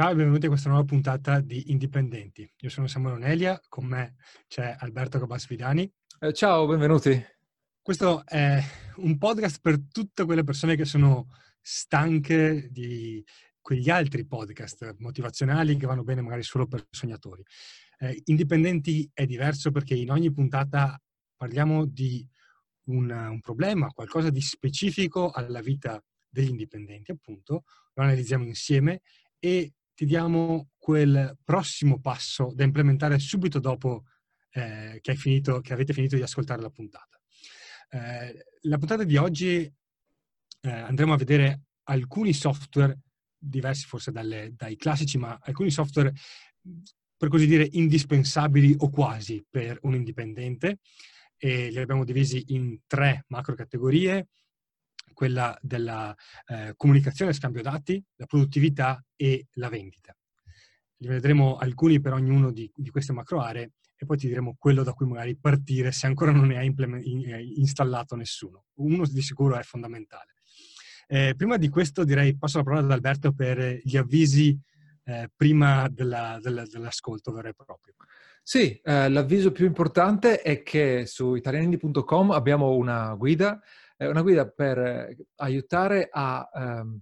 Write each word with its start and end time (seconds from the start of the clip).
Ciao 0.00 0.12
e 0.12 0.14
benvenuti 0.14 0.46
a 0.46 0.50
questa 0.50 0.68
nuova 0.68 0.84
puntata 0.84 1.40
di 1.40 1.72
Indipendenti. 1.72 2.48
Io 2.58 2.68
sono 2.68 2.86
Samuele 2.86 3.16
Onelia, 3.16 3.60
con 3.68 3.84
me 3.84 4.14
c'è 4.46 4.76
Alberto 4.78 5.18
Cabasvidani. 5.18 5.92
Eh, 6.20 6.32
ciao, 6.32 6.68
benvenuti. 6.68 7.20
Questo 7.82 8.24
è 8.24 8.62
un 8.98 9.18
podcast 9.18 9.58
per 9.60 9.80
tutte 9.90 10.24
quelle 10.24 10.44
persone 10.44 10.76
che 10.76 10.84
sono 10.84 11.30
stanche 11.60 12.68
di 12.70 13.24
quegli 13.60 13.90
altri 13.90 14.24
podcast 14.24 14.94
motivazionali 14.98 15.76
che 15.76 15.86
vanno 15.86 16.04
bene 16.04 16.20
magari 16.20 16.44
solo 16.44 16.68
per 16.68 16.86
sognatori. 16.88 17.42
Eh, 17.98 18.22
Indipendenti 18.26 19.10
è 19.12 19.26
diverso 19.26 19.72
perché 19.72 19.96
in 19.96 20.12
ogni 20.12 20.30
puntata 20.32 20.96
parliamo 21.34 21.84
di 21.86 22.24
un, 22.84 23.10
un 23.10 23.40
problema, 23.40 23.88
qualcosa 23.88 24.30
di 24.30 24.42
specifico 24.42 25.32
alla 25.32 25.60
vita 25.60 26.00
degli 26.28 26.50
indipendenti, 26.50 27.10
appunto, 27.10 27.64
lo 27.94 28.02
analizziamo 28.04 28.44
insieme 28.44 29.00
e 29.40 29.72
ti 29.98 30.06
diamo 30.06 30.68
quel 30.78 31.36
prossimo 31.42 31.98
passo 31.98 32.52
da 32.54 32.62
implementare 32.62 33.18
subito 33.18 33.58
dopo 33.58 34.04
eh, 34.50 35.00
che, 35.00 35.16
finito, 35.16 35.58
che, 35.58 35.72
avete 35.72 35.92
finito 35.92 36.14
di 36.14 36.22
ascoltare 36.22 36.62
la 36.62 36.70
puntata. 36.70 37.20
Eh, 37.90 38.46
la 38.60 38.78
puntata 38.78 39.02
di 39.02 39.16
oggi 39.16 39.56
eh, 40.60 40.70
andremo 40.70 41.14
a 41.14 41.16
vedere 41.16 41.62
alcuni 41.88 42.32
software, 42.32 42.96
diversi 43.36 43.86
forse 43.86 44.12
dalle, 44.12 44.52
dai 44.54 44.76
classici, 44.76 45.18
ma 45.18 45.36
alcuni 45.42 45.72
software, 45.72 46.12
per 47.16 47.28
così 47.28 47.46
dire, 47.46 47.66
indispensabili 47.68 48.76
o 48.78 48.90
quasi 48.90 49.44
per 49.50 49.80
un 49.82 49.96
indipendente. 49.96 50.78
E 51.36 51.70
li 51.70 51.78
abbiamo 51.80 52.04
divisi 52.04 52.44
in 52.54 52.82
tre 52.86 53.24
macro 53.30 53.56
categorie 53.56 54.28
quella 55.18 55.58
della 55.60 56.14
eh, 56.46 56.74
comunicazione 56.76 57.32
scambio 57.32 57.60
dati, 57.60 58.00
la 58.18 58.26
produttività 58.26 59.04
e 59.16 59.48
la 59.54 59.68
vendita. 59.68 60.16
Li 60.98 61.08
vedremo 61.08 61.56
alcuni 61.56 62.00
per 62.00 62.12
ognuno 62.12 62.52
di, 62.52 62.70
di 62.72 62.88
queste 62.90 63.12
macro 63.12 63.40
aree 63.40 63.72
e 63.96 64.06
poi 64.06 64.16
ti 64.16 64.28
diremo 64.28 64.54
quello 64.56 64.84
da 64.84 64.92
cui 64.92 65.08
magari 65.08 65.36
partire 65.36 65.90
se 65.90 66.06
ancora 66.06 66.30
non 66.30 66.46
ne 66.46 66.58
hai 66.58 66.72
eh, 66.72 67.52
installato 67.56 68.14
nessuno. 68.14 68.66
Uno 68.74 69.04
di 69.08 69.20
sicuro 69.20 69.58
è 69.58 69.62
fondamentale. 69.64 70.34
Eh, 71.08 71.34
prima 71.36 71.56
di 71.56 71.68
questo 71.68 72.04
direi 72.04 72.36
passo 72.36 72.58
la 72.58 72.62
parola 72.62 72.82
ad 72.82 72.92
Alberto 72.92 73.32
per 73.32 73.80
gli 73.82 73.96
avvisi 73.96 74.56
eh, 75.02 75.28
prima 75.34 75.88
della, 75.90 76.38
della, 76.40 76.62
dell'ascolto 76.62 77.32
vero 77.32 77.48
e 77.48 77.54
proprio. 77.54 77.94
Sì, 78.40 78.80
eh, 78.84 79.08
l'avviso 79.08 79.50
più 79.50 79.66
importante 79.66 80.42
è 80.42 80.62
che 80.62 81.06
su 81.06 81.34
italianindi.com 81.34 82.30
abbiamo 82.30 82.76
una 82.76 83.14
guida 83.16 83.60
è 83.98 84.06
una 84.06 84.22
guida 84.22 84.48
per 84.48 84.78
eh, 84.78 85.16
aiutare 85.38 86.08
a 86.08 86.48
ehm, 86.54 87.00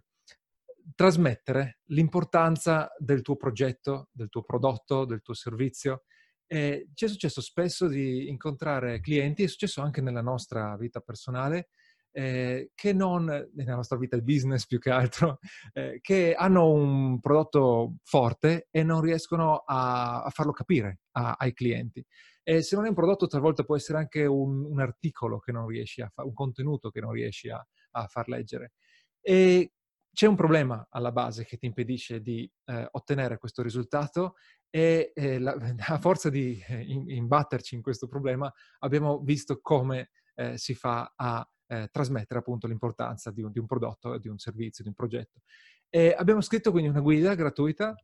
trasmettere 0.94 1.80
l'importanza 1.88 2.90
del 2.96 3.20
tuo 3.20 3.36
progetto, 3.36 4.08
del 4.12 4.30
tuo 4.30 4.42
prodotto, 4.42 5.04
del 5.04 5.20
tuo 5.20 5.34
servizio. 5.34 6.04
E 6.46 6.88
ci 6.94 7.04
è 7.04 7.08
successo 7.08 7.42
spesso 7.42 7.86
di 7.86 8.30
incontrare 8.30 9.00
clienti, 9.00 9.42
è 9.42 9.46
successo 9.46 9.82
anche 9.82 10.00
nella 10.00 10.22
nostra 10.22 10.74
vita 10.78 11.00
personale, 11.00 11.68
eh, 12.16 12.70
che 12.74 12.94
non, 12.94 13.26
nella 13.26 13.74
nostra 13.74 13.98
vita 13.98 14.16
di 14.16 14.22
business 14.22 14.64
più 14.64 14.78
che 14.78 14.88
altro, 14.88 15.38
eh, 15.74 15.98
che 16.00 16.32
hanno 16.32 16.70
un 16.70 17.20
prodotto 17.20 17.96
forte 18.04 18.68
e 18.70 18.82
non 18.82 19.02
riescono 19.02 19.58
a, 19.58 20.22
a 20.22 20.30
farlo 20.30 20.52
capire 20.52 21.00
a, 21.12 21.34
ai 21.38 21.52
clienti. 21.52 22.02
E 22.42 22.62
se 22.62 22.74
non 22.74 22.86
è 22.86 22.88
un 22.88 22.94
prodotto, 22.94 23.26
talvolta 23.26 23.64
può 23.64 23.76
essere 23.76 23.98
anche 23.98 24.24
un, 24.24 24.64
un 24.64 24.80
articolo 24.80 25.40
che 25.40 25.52
non 25.52 25.66
riesci 25.66 26.00
a 26.00 26.08
fare, 26.08 26.26
un 26.26 26.32
contenuto 26.32 26.88
che 26.88 27.00
non 27.00 27.12
riesci 27.12 27.50
a, 27.50 27.62
a 27.90 28.06
far 28.06 28.28
leggere. 28.28 28.72
E 29.20 29.72
c'è 30.10 30.26
un 30.26 30.36
problema 30.36 30.86
alla 30.88 31.12
base 31.12 31.44
che 31.44 31.58
ti 31.58 31.66
impedisce 31.66 32.22
di 32.22 32.50
eh, 32.64 32.88
ottenere 32.92 33.36
questo 33.36 33.60
risultato 33.60 34.36
e 34.70 35.12
eh, 35.14 35.38
la, 35.38 35.54
a 35.88 35.98
forza 35.98 36.30
di 36.30 36.58
eh, 36.66 36.80
imbatterci 36.80 37.74
in 37.74 37.82
questo 37.82 38.06
problema 38.06 38.50
abbiamo 38.78 39.18
visto 39.18 39.60
come 39.60 40.12
eh, 40.34 40.56
si 40.56 40.74
fa 40.74 41.12
a 41.14 41.46
eh, 41.66 41.88
trasmettere 41.90 42.40
appunto 42.40 42.66
l'importanza 42.66 43.30
di 43.30 43.42
un, 43.42 43.52
di 43.52 43.58
un, 43.58 43.66
prodotto, 43.66 44.18
di 44.18 44.28
un 44.28 44.38
servizio, 44.38 44.82
di 44.82 44.90
un 44.90 44.94
progetto. 44.94 45.40
E 45.88 46.14
abbiamo 46.16 46.40
scritto 46.40 46.70
quindi 46.70 46.90
una 46.90 47.00
guida 47.00 47.34
gratuita 47.34 47.94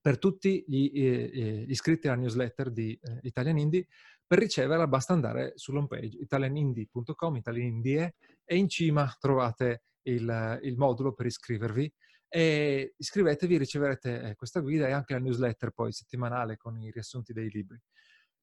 per 0.00 0.18
tutti 0.18 0.64
gli, 0.66 0.90
eh, 0.94 1.30
eh, 1.32 1.64
iscritti 1.68 2.06
alla 2.06 2.16
newsletter 2.16 2.70
di 2.70 2.98
eh, 3.02 3.18
Italian 3.22 3.58
Indie. 3.58 3.88
Per 4.24 4.38
riceverla 4.38 4.86
basta 4.86 5.12
andare 5.12 5.52
sull'home 5.56 5.88
page 5.88 6.18
italianindie.com, 6.18 7.36
italianindie, 7.36 8.14
e 8.44 8.56
in 8.56 8.68
cima 8.68 9.12
trovate 9.18 9.82
il, 10.02 10.60
il, 10.62 10.76
modulo 10.76 11.12
per 11.12 11.26
iscrivervi. 11.26 11.92
E 12.28 12.94
iscrivetevi, 12.96 13.56
riceverete 13.56 14.20
eh, 14.20 14.34
questa 14.34 14.60
guida 14.60 14.86
e 14.86 14.92
anche 14.92 15.12
la 15.12 15.20
newsletter 15.20 15.70
poi 15.70 15.92
settimanale 15.92 16.56
con 16.56 16.80
i 16.80 16.90
riassunti 16.90 17.32
dei 17.32 17.50
libri. 17.50 17.80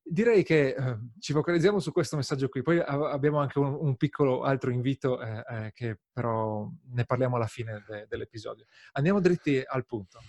Direi 0.06 0.44
che 0.44 0.76
eh, 0.76 0.98
ci 1.20 1.32
focalizziamo 1.32 1.80
su 1.80 1.92
questo 1.92 2.18
messaggio 2.18 2.50
qui, 2.50 2.62
poi 2.62 2.80
abbiamo 2.80 3.40
anche 3.40 3.58
un, 3.58 3.78
un 3.80 3.96
piccolo 3.96 4.44
altro 4.44 4.70
invito 4.70 5.22
eh, 5.22 5.44
eh, 5.48 5.72
che 5.74 6.00
però 6.12 6.70
ne 6.92 7.06
parliamo 7.06 7.38
alla 7.38 7.48
fine 7.48 7.84
de- 7.88 8.06
dell'episodio. 8.10 8.66
Andiamo 8.94 9.22
dritti 9.22 9.62
al 9.66 9.86
punto. 9.86 10.20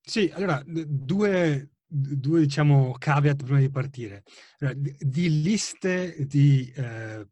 Sì, 0.00 0.30
allora, 0.34 0.62
due, 0.64 1.70
due 1.86 2.40
diciamo, 2.40 2.94
caveat 2.98 3.42
prima 3.42 3.60
di 3.60 3.70
partire. 3.70 4.24
Allora, 4.58 4.76
di 4.78 5.42
liste 5.42 6.26
di 6.26 6.70
eh, 6.76 7.26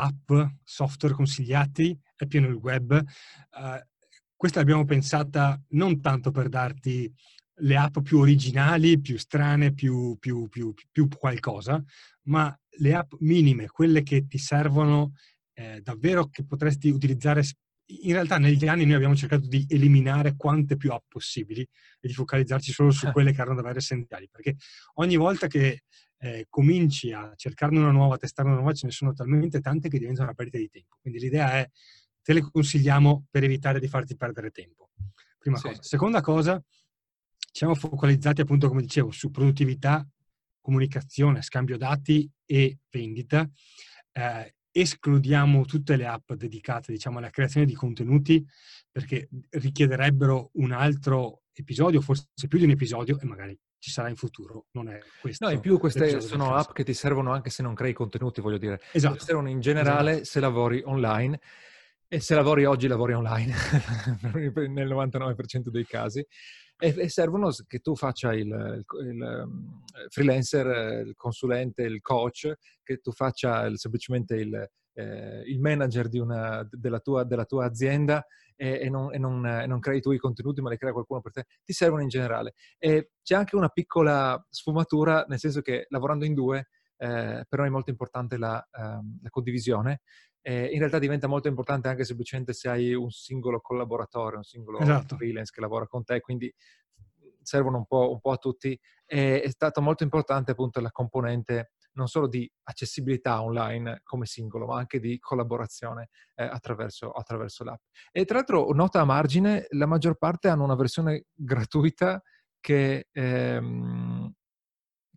app, 0.00 0.32
software 0.64 1.14
consigliati 1.14 1.98
è 2.16 2.26
pieno 2.26 2.48
il 2.48 2.54
web. 2.54 2.92
Uh, 2.92 3.78
questa 4.34 4.60
l'abbiamo 4.60 4.86
pensata 4.86 5.60
non 5.70 6.00
tanto 6.00 6.30
per 6.30 6.48
darti 6.48 7.12
le 7.60 7.76
app 7.76 8.00
più 8.00 8.18
originali, 8.18 9.00
più 9.00 9.18
strane, 9.18 9.72
più, 9.72 10.16
più, 10.18 10.48
più, 10.48 10.72
più 10.90 11.08
qualcosa, 11.08 11.82
ma 12.24 12.56
le 12.78 12.94
app 12.94 13.12
minime, 13.20 13.66
quelle 13.68 14.02
che 14.02 14.26
ti 14.26 14.38
servono 14.38 15.12
eh, 15.54 15.80
davvero, 15.82 16.28
che 16.28 16.44
potresti 16.44 16.88
utilizzare 16.88 17.42
in 18.02 18.12
realtà 18.12 18.38
negli 18.38 18.66
anni 18.68 18.84
noi 18.84 18.94
abbiamo 18.94 19.16
cercato 19.16 19.46
di 19.48 19.66
eliminare 19.68 20.36
quante 20.36 20.76
più 20.76 20.92
app 20.92 21.06
possibili 21.08 21.62
e 21.62 22.06
di 22.06 22.12
focalizzarci 22.12 22.72
solo 22.72 22.90
su 22.90 23.10
quelle 23.10 23.32
che 23.32 23.40
erano 23.40 23.56
davvero 23.56 23.78
essenziali, 23.78 24.28
perché 24.30 24.56
ogni 24.94 25.16
volta 25.16 25.46
che 25.48 25.82
eh, 26.18 26.46
cominci 26.48 27.12
a 27.12 27.32
cercarne 27.34 27.78
una 27.78 27.90
nuova, 27.90 28.14
a 28.14 28.18
testarne 28.18 28.50
una 28.50 28.60
nuova, 28.60 28.74
ce 28.74 28.86
ne 28.86 28.92
sono 28.92 29.12
talmente 29.12 29.60
tante 29.60 29.88
che 29.88 29.98
diventano 29.98 30.26
una 30.26 30.34
perdita 30.34 30.58
di 30.58 30.68
tempo. 30.68 30.96
Quindi 31.00 31.18
l'idea 31.18 31.52
è, 31.52 31.68
te 32.22 32.32
le 32.32 32.42
consigliamo 32.42 33.26
per 33.30 33.44
evitare 33.44 33.80
di 33.80 33.88
farti 33.88 34.16
perdere 34.16 34.50
tempo. 34.50 34.90
Prima 35.38 35.56
sì. 35.56 35.68
cosa. 35.68 35.82
Seconda 35.82 36.20
cosa, 36.20 36.62
siamo 37.50 37.74
focalizzati 37.74 38.40
appunto, 38.40 38.68
come 38.68 38.82
dicevo, 38.82 39.10
su 39.10 39.30
produttività, 39.30 40.06
comunicazione, 40.60 41.42
scambio 41.42 41.76
dati 41.76 42.30
e 42.44 42.78
vendita. 42.90 43.48
Eh, 44.12 44.54
escludiamo 44.72 45.64
tutte 45.64 45.96
le 45.96 46.06
app 46.06 46.32
dedicate 46.32 46.92
diciamo, 46.92 47.18
alla 47.18 47.30
creazione 47.30 47.66
di 47.66 47.74
contenuti 47.74 48.44
perché 48.90 49.28
richiederebbero 49.50 50.50
un 50.54 50.72
altro 50.72 51.42
episodio, 51.52 52.00
forse 52.00 52.26
più 52.48 52.58
di 52.58 52.64
un 52.64 52.70
episodio 52.70 53.18
e 53.18 53.24
magari 53.24 53.58
ci 53.78 53.90
sarà 53.90 54.08
in 54.08 54.16
futuro, 54.16 54.66
non 54.72 54.88
è 54.88 55.00
questo. 55.20 55.46
No, 55.46 55.52
in 55.52 55.60
più 55.60 55.78
queste 55.78 56.20
sono 56.20 56.54
app 56.54 56.72
che 56.72 56.84
ti 56.84 56.92
servono 56.92 57.32
anche 57.32 57.50
se 57.50 57.62
non 57.62 57.74
crei 57.74 57.92
contenuti, 57.92 58.40
voglio 58.40 58.58
dire. 58.58 58.80
Esatto. 58.92 59.16
Ti 59.16 59.24
servono 59.24 59.48
in 59.48 59.60
generale 59.60 60.10
esatto. 60.10 60.24
se 60.26 60.40
lavori 60.40 60.82
online 60.84 61.40
e 62.06 62.20
se 62.20 62.34
lavori 62.34 62.64
oggi 62.64 62.88
lavori 62.88 63.14
online 63.14 63.54
nel 64.68 64.88
99% 64.88 65.68
dei 65.68 65.86
casi 65.86 66.26
e, 66.80 67.08
servono 67.08 67.50
che 67.66 67.78
tu 67.80 67.94
faccia 67.94 68.32
il, 68.32 68.46
il, 68.48 69.06
il, 69.06 69.22
ehm, 69.22 69.82
freelancer, 70.08 71.06
il 71.06 71.14
consulente, 71.14 71.82
il 71.82 72.00
coach, 72.00 72.52
che 72.82 72.96
tu 72.98 73.12
faccia 73.12 73.66
il, 73.66 73.78
semplicemente 73.78 74.36
il, 74.36 74.70
eh, 74.94 75.42
il 75.46 75.60
manager 75.60 76.08
una, 76.14 76.66
della, 76.70 77.00
tua, 77.00 77.24
della, 77.24 77.44
tua, 77.44 77.66
azienda 77.66 78.24
e, 78.56 78.80
e, 78.80 78.88
non, 78.88 79.12
e, 79.14 79.18
non, 79.18 79.46
e, 79.46 79.66
non, 79.66 79.78
crei 79.78 80.00
i 80.02 80.16
contenuti, 80.18 80.60
ma 80.60 80.70
li 80.70 80.76
crea 80.76 80.92
qualcuno 80.92 81.20
per 81.20 81.32
te, 81.32 81.44
ti 81.62 81.72
servono 81.72 82.02
in 82.02 82.08
generale. 82.08 82.54
E 82.78 83.10
c'è 83.22 83.34
anche 83.34 83.56
una 83.56 83.68
piccola 83.68 84.42
sfumatura, 84.48 85.24
nel 85.28 85.38
senso 85.38 85.60
che 85.60 85.86
lavorando 85.90 86.24
in 86.24 86.34
due, 86.34 86.68
eh, 86.96 87.44
per 87.48 87.58
noi 87.58 87.68
è 87.68 87.70
molto 87.70 87.90
importante 87.90 88.36
la, 88.36 88.62
um, 88.72 89.18
la 89.22 89.30
condivisione 89.30 90.02
eh, 90.42 90.66
in 90.66 90.78
realtà 90.78 90.98
diventa 90.98 91.26
molto 91.26 91.48
importante 91.48 91.88
anche 91.88 92.04
semplicemente 92.04 92.52
se 92.52 92.68
hai 92.68 92.94
un 92.94 93.10
singolo 93.10 93.60
collaboratore, 93.60 94.36
un 94.36 94.42
singolo 94.42 94.78
esatto. 94.78 95.16
freelance 95.16 95.52
che 95.54 95.60
lavora 95.60 95.86
con 95.86 96.04
te, 96.04 96.20
quindi 96.20 96.52
servono 97.42 97.78
un 97.78 97.86
po', 97.86 98.10
un 98.10 98.20
po', 98.20 98.32
a 98.32 98.36
tutti. 98.36 98.78
E 99.06 99.42
è 99.42 99.50
stata 99.50 99.80
molto 99.80 100.02
importante 100.04 100.52
appunto 100.52 100.80
la 100.80 100.90
componente 100.90 101.72
non 101.92 102.06
solo 102.06 102.28
di 102.28 102.50
accessibilità 102.64 103.42
online 103.42 104.00
come 104.04 104.24
singolo, 104.26 104.66
ma 104.66 104.78
anche 104.78 105.00
di 105.00 105.18
collaborazione 105.18 106.08
eh, 106.36 106.44
attraverso, 106.44 107.10
attraverso, 107.10 107.64
l'app. 107.64 107.80
E 108.12 108.24
tra 108.24 108.36
l'altro, 108.36 108.70
nota 108.72 109.00
a 109.00 109.04
margine, 109.04 109.66
la 109.70 109.86
maggior 109.86 110.16
parte 110.16 110.48
hanno 110.48 110.64
una 110.64 110.76
versione 110.76 111.26
gratuita 111.34 112.22
che, 112.60 113.08
ehm, 113.10 114.32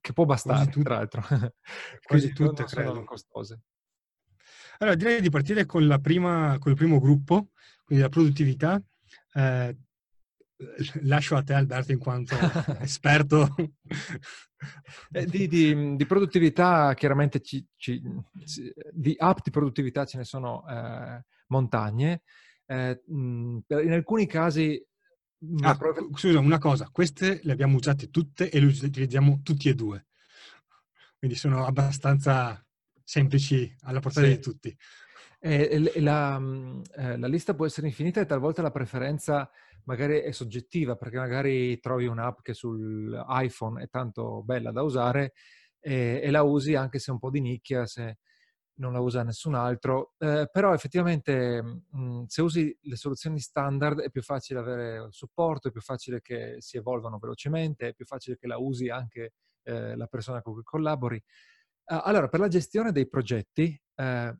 che 0.02 0.14
può 0.14 0.26
bastare, 0.26 0.72
tra 0.72 0.96
l'altro. 0.96 1.22
Quasi 2.02 2.34
tutte, 2.34 2.68
sono 2.68 3.04
costose. 3.04 3.62
Allora, 4.84 4.98
direi 4.98 5.22
di 5.22 5.30
partire 5.30 5.66
con, 5.66 5.88
la 5.88 5.98
prima, 6.00 6.58
con 6.60 6.72
il 6.74 6.78
primo 6.78 7.00
gruppo, 7.00 7.52
quindi 7.86 8.04
la 8.04 8.10
produttività. 8.10 8.84
Eh, 9.32 9.78
lascio 11.04 11.38
a 11.38 11.42
te 11.42 11.54
Alberto 11.54 11.94
in 11.94 12.00
quanto 12.00 12.36
esperto. 12.82 13.56
Eh, 15.12 15.26
di, 15.26 15.48
di, 15.48 15.96
di, 15.96 16.06
produttività, 16.06 16.94
chiaramente, 16.96 17.40
ci, 17.40 17.66
ci, 17.78 18.02
di 18.92 19.16
app 19.18 19.38
di 19.42 19.52
produttività 19.52 20.04
ce 20.04 20.18
ne 20.18 20.26
sono 20.26 20.68
eh, 20.68 21.24
montagne. 21.48 22.24
Eh, 22.66 23.02
in 23.08 23.92
alcuni 23.92 24.28
casi... 24.28 24.86
Ah, 25.62 25.78
proprio... 25.78 26.10
Scusa, 26.14 26.40
una 26.40 26.58
cosa, 26.58 26.90
queste 26.92 27.40
le 27.44 27.54
abbiamo 27.54 27.78
usate 27.78 28.10
tutte 28.10 28.50
e 28.50 28.60
le 28.60 28.66
utilizziamo 28.66 29.40
tutti 29.44 29.70
e 29.70 29.76
due. 29.76 30.08
Quindi 31.18 31.38
sono 31.38 31.66
abbastanza 31.66 32.62
semplici 33.14 33.76
alla 33.82 34.00
portata 34.00 34.26
sì. 34.26 34.34
di 34.34 34.40
tutti. 34.40 34.78
La, 35.42 36.42
eh, 36.96 37.18
la, 37.18 37.28
lista 37.28 37.54
può 37.54 37.66
essere 37.66 37.88
infinita 37.88 38.22
e 38.22 38.26
talvolta 38.26 38.62
la 38.62 38.72
preferenza 38.72 39.50
magari 39.84 40.20
è 40.20 40.32
soggettiva 40.32 40.96
perché 40.96 41.18
magari 41.18 41.80
trovi 41.82 42.06
un'app 42.06 42.40
che 42.42 42.54
sull'iPhone 42.54 43.84
è 43.84 43.90
tanto 43.90 44.42
bella 44.44 44.72
da 44.72 44.84
usare 44.84 45.34
e, 45.82 46.22
e, 46.24 46.32
la 46.32 46.44
usi 46.44 46.76
anche 46.76 46.98
se 46.98 47.12
è 47.12 47.14
un 47.14 47.20
po' 47.20 47.30
di 47.30 47.42
nicchia, 47.42 47.86
se 47.86 48.20
non 48.76 48.94
la 48.94 49.02
usa 49.02 49.22
nessun 49.24 49.56
altro. 49.56 50.14
Eh, 50.18 50.48
però 50.50 50.74
effettivamente 50.74 51.62
mh, 51.62 52.24
se 52.28 52.42
usi 52.42 52.76
le 52.84 52.96
soluzioni 52.96 53.40
standard 53.40 54.00
è 54.00 54.10
più 54.10 54.22
facile 54.22 54.60
avere 54.60 55.08
supporto, 55.10 55.68
è 55.68 55.72
più 55.72 55.82
facile 55.82 56.22
che 56.22 56.56
si 56.60 56.78
evolvano 56.78 57.20
velocemente, 57.20 57.90
è 57.90 57.94
più 57.94 58.06
facile 58.06 58.38
che 58.38 58.48
la 58.48 58.58
usi 58.58 58.88
anche 58.88 59.34
eh, 59.64 59.96
la 59.98 60.08
persona 60.08 60.42
con 60.42 60.54
cui 60.54 60.64
collabori. 60.64 61.22
Uh, 61.86 62.00
allora, 62.04 62.30
per 62.30 62.40
la 62.40 62.48
gestione 62.48 62.92
dei 62.92 63.08
progetti, 63.08 63.80
eh, 63.96 64.38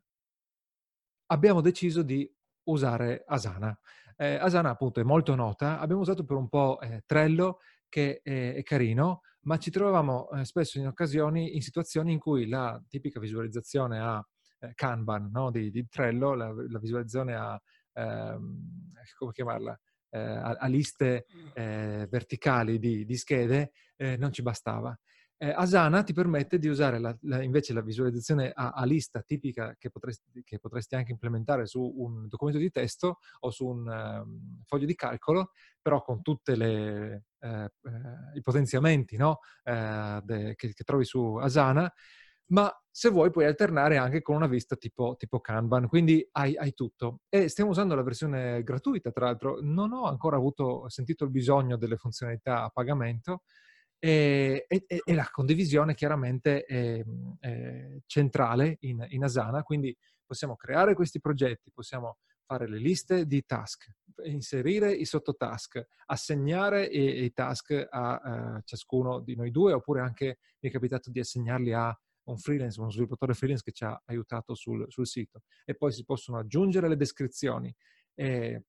abbiamo 1.26 1.60
deciso 1.60 2.02
di 2.02 2.30
usare 2.64 3.24
Asana. 3.26 3.76
Eh, 4.16 4.36
Asana 4.36 4.70
appunto 4.70 5.00
è 5.00 5.02
molto 5.02 5.34
nota, 5.34 5.78
abbiamo 5.80 6.02
usato 6.02 6.24
per 6.24 6.36
un 6.36 6.48
po' 6.48 6.80
eh, 6.80 7.02
Trello 7.04 7.58
che 7.88 8.20
è, 8.22 8.54
è, 8.54 8.62
carino, 8.62 9.20
ma 9.42 9.58
ci 9.58 9.70
trovavamo 9.70 10.30
eh, 10.30 10.44
spesso 10.44 10.78
in 10.78 10.86
occasioni, 10.86 11.54
in 11.54 11.62
situazioni 11.62 12.12
in 12.12 12.18
cui 12.18 12.48
la 12.48 12.82
tipica 12.88 13.20
visualizzazione 13.20 14.00
a 14.00 14.26
eh, 14.60 14.72
Kanban 14.74 15.30
no? 15.30 15.50
di, 15.50 15.70
di, 15.70 15.86
Trello, 15.88 16.34
la, 16.34 16.52
la 16.52 16.78
visualizzazione 16.78 17.34
a, 17.34 17.60
ehm, 17.92 18.92
come 19.18 19.32
chiamarla, 19.32 19.78
eh, 20.10 20.18
a, 20.18 20.50
a, 20.52 20.66
liste 20.66 21.26
eh, 21.54 22.06
verticali 22.08 22.78
di, 22.78 23.04
di 23.04 23.16
schede, 23.16 23.72
non 23.96 24.32
ci 24.32 24.42
bastava. 24.42 24.96
Eh, 25.44 25.52
Asana 25.54 26.02
ti 26.02 26.14
permette 26.14 26.58
di 26.58 26.68
usare 26.68 26.98
la, 26.98 27.14
la, 27.22 27.42
invece 27.42 27.74
la 27.74 27.82
visualizzazione 27.82 28.50
a, 28.54 28.70
a 28.70 28.84
lista 28.86 29.20
tipica 29.20 29.76
che 29.78 29.90
potresti, 29.90 30.42
che 30.42 30.58
potresti, 30.58 30.94
anche 30.94 31.12
implementare 31.12 31.66
su 31.66 31.82
un 31.82 32.28
documento 32.28 32.58
di 32.58 32.70
testo 32.70 33.18
o 33.40 33.50
su 33.50 33.66
un 33.66 33.86
um, 33.86 34.62
foglio 34.64 34.86
di 34.86 34.94
calcolo, 34.94 35.50
però 35.82 36.02
con 36.02 36.22
tutti 36.22 36.52
eh, 36.52 37.22
eh, 37.40 37.70
i 38.34 38.40
potenziamenti 38.40 39.18
no? 39.18 39.40
eh, 39.64 40.20
de, 40.22 40.54
che, 40.56 40.72
che, 40.72 40.82
trovi 40.82 41.04
su 41.04 41.34
Asana, 41.34 41.92
ma 42.46 42.74
se 42.90 43.10
vuoi 43.10 43.30
puoi 43.30 43.44
alternare 43.44 43.98
anche 43.98 44.22
con 44.22 44.36
una 44.36 44.46
vista 44.46 44.76
tipo, 44.76 45.14
tipo 45.18 45.40
Kanban, 45.40 45.88
quindi 45.88 46.26
hai, 46.32 46.56
hai, 46.56 46.72
tutto. 46.72 47.20
E 47.28 47.48
stiamo 47.48 47.70
usando 47.70 47.94
la 47.94 48.02
versione 48.02 48.62
gratuita, 48.62 49.10
tra 49.10 49.26
l'altro 49.26 49.58
non 49.60 49.92
ho 49.92 50.04
ancora 50.04 50.36
avuto, 50.36 50.88
sentito 50.88 51.24
il 51.24 51.30
bisogno 51.30 51.76
delle 51.76 51.96
funzionalità 51.98 52.62
a 52.62 52.70
pagamento, 52.70 53.42
e, 54.06 54.66
e, 54.68 54.84
e, 54.86 55.14
la 55.14 55.26
condivisione 55.30 55.94
chiaramente 55.94 56.64
è, 56.64 57.02
è 57.38 57.96
centrale 58.04 58.76
in, 58.80 59.02
in, 59.08 59.24
Asana, 59.24 59.62
quindi 59.62 59.96
possiamo 60.26 60.56
creare 60.56 60.92
questi 60.92 61.20
progetti, 61.20 61.70
possiamo 61.72 62.18
fare 62.44 62.68
le 62.68 62.76
liste 62.76 63.24
di 63.24 63.46
task, 63.46 63.90
inserire 64.24 64.92
i 64.92 65.06
sottotask, 65.06 65.82
assegnare 66.04 66.84
i, 66.84 67.24
i 67.24 67.32
task 67.32 67.86
a 67.88 68.56
uh, 68.56 68.60
ciascuno 68.64 69.20
di 69.20 69.36
noi 69.36 69.50
due, 69.50 69.72
oppure 69.72 70.02
anche 70.02 70.36
mi 70.60 70.68
è 70.68 70.72
capitato 70.72 71.10
di 71.10 71.20
assegnarli 71.20 71.72
a 71.72 71.98
un 72.24 72.36
freelance, 72.36 72.78
uno 72.78 72.90
sviluppatore 72.90 73.32
freelance 73.32 73.64
che 73.64 73.72
ci 73.72 73.84
ha 73.84 73.98
aiutato 74.04 74.54
sul, 74.54 74.84
sul 74.90 75.06
sito. 75.06 75.44
E 75.64 75.76
poi 75.76 75.92
si 75.92 76.04
possono 76.04 76.36
aggiungere 76.36 76.88
le 76.88 76.96
descrizioni. 76.96 77.74
E 78.12 78.64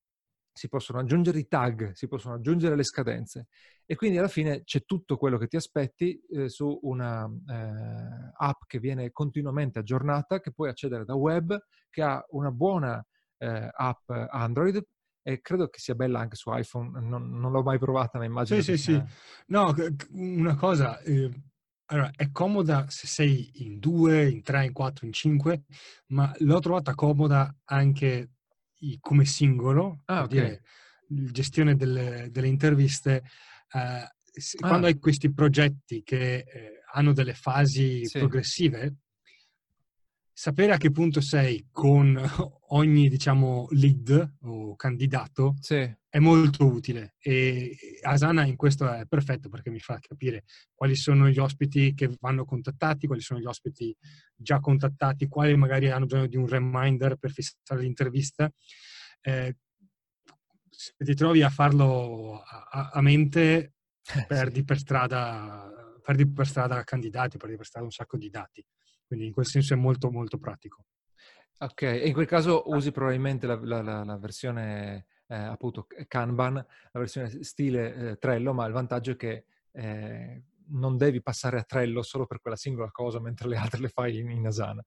si 0.56 0.68
possono 0.68 1.00
aggiungere 1.00 1.38
i 1.38 1.46
tag, 1.46 1.92
si 1.92 2.08
possono 2.08 2.36
aggiungere 2.36 2.76
le 2.76 2.82
scadenze 2.82 3.48
e 3.84 3.94
quindi 3.94 4.16
alla 4.16 4.26
fine 4.26 4.64
c'è 4.64 4.86
tutto 4.86 5.18
quello 5.18 5.36
che 5.36 5.48
ti 5.48 5.56
aspetti 5.56 6.18
eh, 6.30 6.48
su 6.48 6.78
una 6.82 7.26
eh, 7.26 8.32
app 8.34 8.62
che 8.66 8.78
viene 8.78 9.12
continuamente 9.12 9.80
aggiornata, 9.80 10.40
che 10.40 10.52
puoi 10.52 10.70
accedere 10.70 11.04
da 11.04 11.14
web, 11.14 11.54
che 11.90 12.02
ha 12.02 12.24
una 12.30 12.50
buona 12.50 13.04
eh, 13.36 13.68
app 13.70 14.08
Android 14.08 14.82
e 15.22 15.40
credo 15.42 15.68
che 15.68 15.78
sia 15.78 15.94
bella 15.94 16.20
anche 16.20 16.36
su 16.36 16.50
iPhone, 16.50 17.00
non, 17.06 17.38
non 17.38 17.52
l'ho 17.52 17.62
mai 17.62 17.78
provata, 17.78 18.16
ma 18.16 18.24
immagino. 18.24 18.60
Sì, 18.62 18.76
sì, 18.76 18.82
sì. 18.82 19.02
No, 19.48 19.74
una 20.12 20.54
cosa, 20.54 20.98
eh, 21.00 21.30
allora, 21.86 22.10
è 22.16 22.30
comoda 22.30 22.86
se 22.88 23.06
sei 23.06 23.50
in 23.64 23.78
due, 23.78 24.26
in 24.26 24.42
tre, 24.42 24.64
in 24.64 24.72
quattro, 24.72 25.04
in 25.04 25.12
cinque, 25.12 25.64
ma 26.12 26.32
l'ho 26.38 26.60
trovata 26.60 26.94
comoda 26.94 27.54
anche 27.64 28.35
come 29.00 29.24
singolo, 29.24 30.02
ah, 30.06 30.22
okay. 30.22 30.38
dire, 30.38 30.62
gestione 31.32 31.76
delle, 31.76 32.28
delle 32.30 32.48
interviste, 32.48 33.22
eh, 33.72 34.08
quando 34.58 34.86
ah. 34.86 34.90
hai 34.90 34.98
questi 34.98 35.32
progetti 35.32 36.02
che 36.02 36.36
eh, 36.38 36.82
hanno 36.92 37.12
delle 37.12 37.34
fasi 37.34 38.04
sì. 38.04 38.18
progressive, 38.18 38.94
sapere 40.38 40.74
a 40.74 40.76
che 40.76 40.90
punto 40.90 41.22
sei 41.22 41.68
con 41.72 42.14
ogni, 42.68 43.08
diciamo, 43.08 43.68
lead 43.70 44.34
o 44.40 44.76
candidato 44.76 45.54
sì. 45.60 45.90
è 46.10 46.18
molto 46.18 46.66
utile 46.66 47.14
e 47.18 47.74
Asana 48.02 48.44
in 48.44 48.54
questo 48.54 48.86
è 48.92 49.06
perfetto 49.06 49.48
perché 49.48 49.70
mi 49.70 49.78
fa 49.78 49.98
capire 49.98 50.44
quali 50.74 50.94
sono 50.94 51.30
gli 51.30 51.38
ospiti 51.38 51.94
che 51.94 52.14
vanno 52.20 52.44
contattati, 52.44 53.06
quali 53.06 53.22
sono 53.22 53.40
gli 53.40 53.46
ospiti 53.46 53.96
già 54.34 54.60
contattati, 54.60 55.26
quali 55.26 55.56
magari 55.56 55.88
hanno 55.88 56.04
bisogno 56.04 56.26
di 56.26 56.36
un 56.36 56.46
reminder 56.46 57.16
per 57.16 57.30
fissare 57.30 57.80
l'intervista. 57.80 58.52
Eh, 59.22 59.56
se 60.68 60.92
ti 60.98 61.14
trovi 61.14 61.40
a 61.40 61.48
farlo 61.48 62.42
a, 62.42 62.90
a 62.92 63.00
mente, 63.00 63.72
eh, 64.14 64.24
perdi 64.28 64.64
per 64.64 64.76
strada 64.76 65.70
perdi 66.02 66.30
per 66.30 66.46
strada 66.46 66.84
candidati, 66.84 67.38
perdi 67.38 67.56
per 67.56 67.64
strada 67.64 67.86
un 67.86 67.90
sacco 67.90 68.18
di 68.18 68.28
dati. 68.28 68.64
Quindi 69.06 69.26
in 69.26 69.32
quel 69.32 69.46
senso 69.46 69.74
è 69.74 69.76
molto 69.76 70.10
molto 70.10 70.38
pratico. 70.38 70.84
Ok, 71.58 71.82
e 71.82 72.06
in 72.06 72.12
quel 72.12 72.26
caso 72.26 72.64
usi 72.66 72.92
probabilmente 72.92 73.46
la, 73.46 73.58
la, 73.62 73.80
la, 73.80 74.04
la 74.04 74.18
versione 74.18 75.06
eh, 75.28 75.34
appunto 75.34 75.86
Kanban, 76.06 76.54
la 76.54 77.00
versione 77.00 77.42
stile 77.42 77.94
eh, 77.94 78.16
Trello, 78.18 78.52
ma 78.52 78.66
il 78.66 78.72
vantaggio 78.72 79.12
è 79.12 79.16
che 79.16 79.46
eh, 79.72 80.42
non 80.68 80.96
devi 80.96 81.22
passare 81.22 81.58
a 81.58 81.62
Trello 81.62 82.02
solo 82.02 82.26
per 82.26 82.40
quella 82.40 82.56
singola 82.56 82.90
cosa, 82.90 83.20
mentre 83.20 83.48
le 83.48 83.56
altre 83.56 83.80
le 83.80 83.88
fai 83.88 84.18
in, 84.18 84.30
in 84.30 84.46
Asana. 84.46 84.82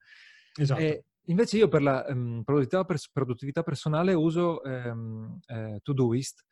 Esatto. 0.55 0.79
E 0.79 1.05
invece 1.25 1.57
io 1.57 1.67
per 1.67 1.81
la 1.81 2.05
um, 2.07 2.43
produttività, 2.43 2.83
pers- 2.83 3.09
produttività, 3.11 3.63
personale 3.63 4.13
uso 4.13 4.61
um, 4.63 5.39
eh, 5.47 5.79
Todoist, 5.81 6.45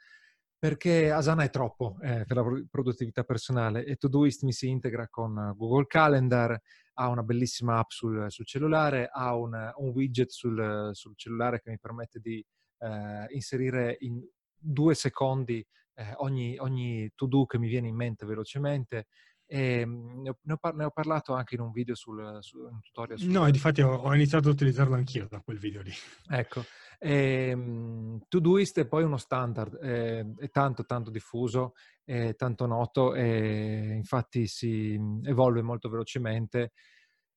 perché 0.58 1.12
Asana 1.12 1.44
è 1.44 1.50
troppo 1.50 1.98
eh, 2.02 2.24
per 2.26 2.38
la 2.38 2.44
produttività 2.70 3.24
personale 3.24 3.86
e 3.86 3.96
Todoist 3.96 4.44
mi 4.44 4.54
si 4.54 4.68
integra 4.68 5.08
con 5.08 5.54
Google 5.56 5.86
Calendar, 5.86 6.60
ha 7.00 7.10
una 7.10 7.24
bellissima 7.24 7.78
app 7.78 7.90
sul, 7.90 8.26
sul 8.30 8.46
cellulare, 8.46 9.10
ha 9.12 9.36
un, 9.36 9.54
un 9.78 9.90
widget 9.90 10.30
sul, 10.30 10.90
sul, 10.94 11.14
cellulare 11.16 11.62
che 11.62 11.70
mi 11.70 11.80
permette 11.80 12.20
di 12.20 12.44
eh, 12.80 13.26
inserire 13.30 13.98
in 14.00 14.20
due 14.58 14.96
secondi 14.96 15.66
eh, 15.94 16.14
ogni, 16.18 16.58
ogni 16.58 17.12
to-do 17.16 17.46
che 17.46 17.60
mi 17.60 17.68
viene 17.68 17.88
in 17.88 17.96
mente 17.96 18.26
velocemente. 18.26 19.08
E, 19.50 19.86
mm, 19.86 20.22
ne, 20.24 20.30
ho, 20.30 20.38
ne, 20.74 20.84
ho, 20.84 20.92
parlato 20.92 21.34
anche 21.34 21.56
in 21.56 21.62
un 21.62 21.72
video 21.72 21.96
sul, 21.96 22.38
su 22.42 22.58
un 22.60 22.82
tutorial. 22.82 23.18
Sul... 23.18 23.30
No, 23.30 23.50
difatti 23.50 23.82
ho, 23.82 23.94
ho 23.94 24.14
iniziato 24.14 24.50
a 24.50 24.52
utilizzarlo 24.52 24.96
anch'io 24.96 25.28
da 25.30 25.40
quel 25.40 25.58
video 25.58 25.82
lì. 25.82 25.94
Ecco, 26.30 26.64
e, 27.00 27.54
um, 27.54 28.20
Todoist 28.28 28.80
è 28.80 28.88
poi 28.88 29.04
uno 29.04 29.18
standard, 29.18 29.78
è, 29.78 30.26
è 30.38 30.50
tanto 30.50 30.86
tanto 30.86 31.10
diffuso, 31.10 31.74
è 32.04 32.36
tanto 32.36 32.66
noto 32.66 33.14
e 33.14 33.94
infatti 33.96 34.48
si 34.48 35.00
evolve 35.24 35.62
molto 35.62 35.90
velocemente, 35.90 36.74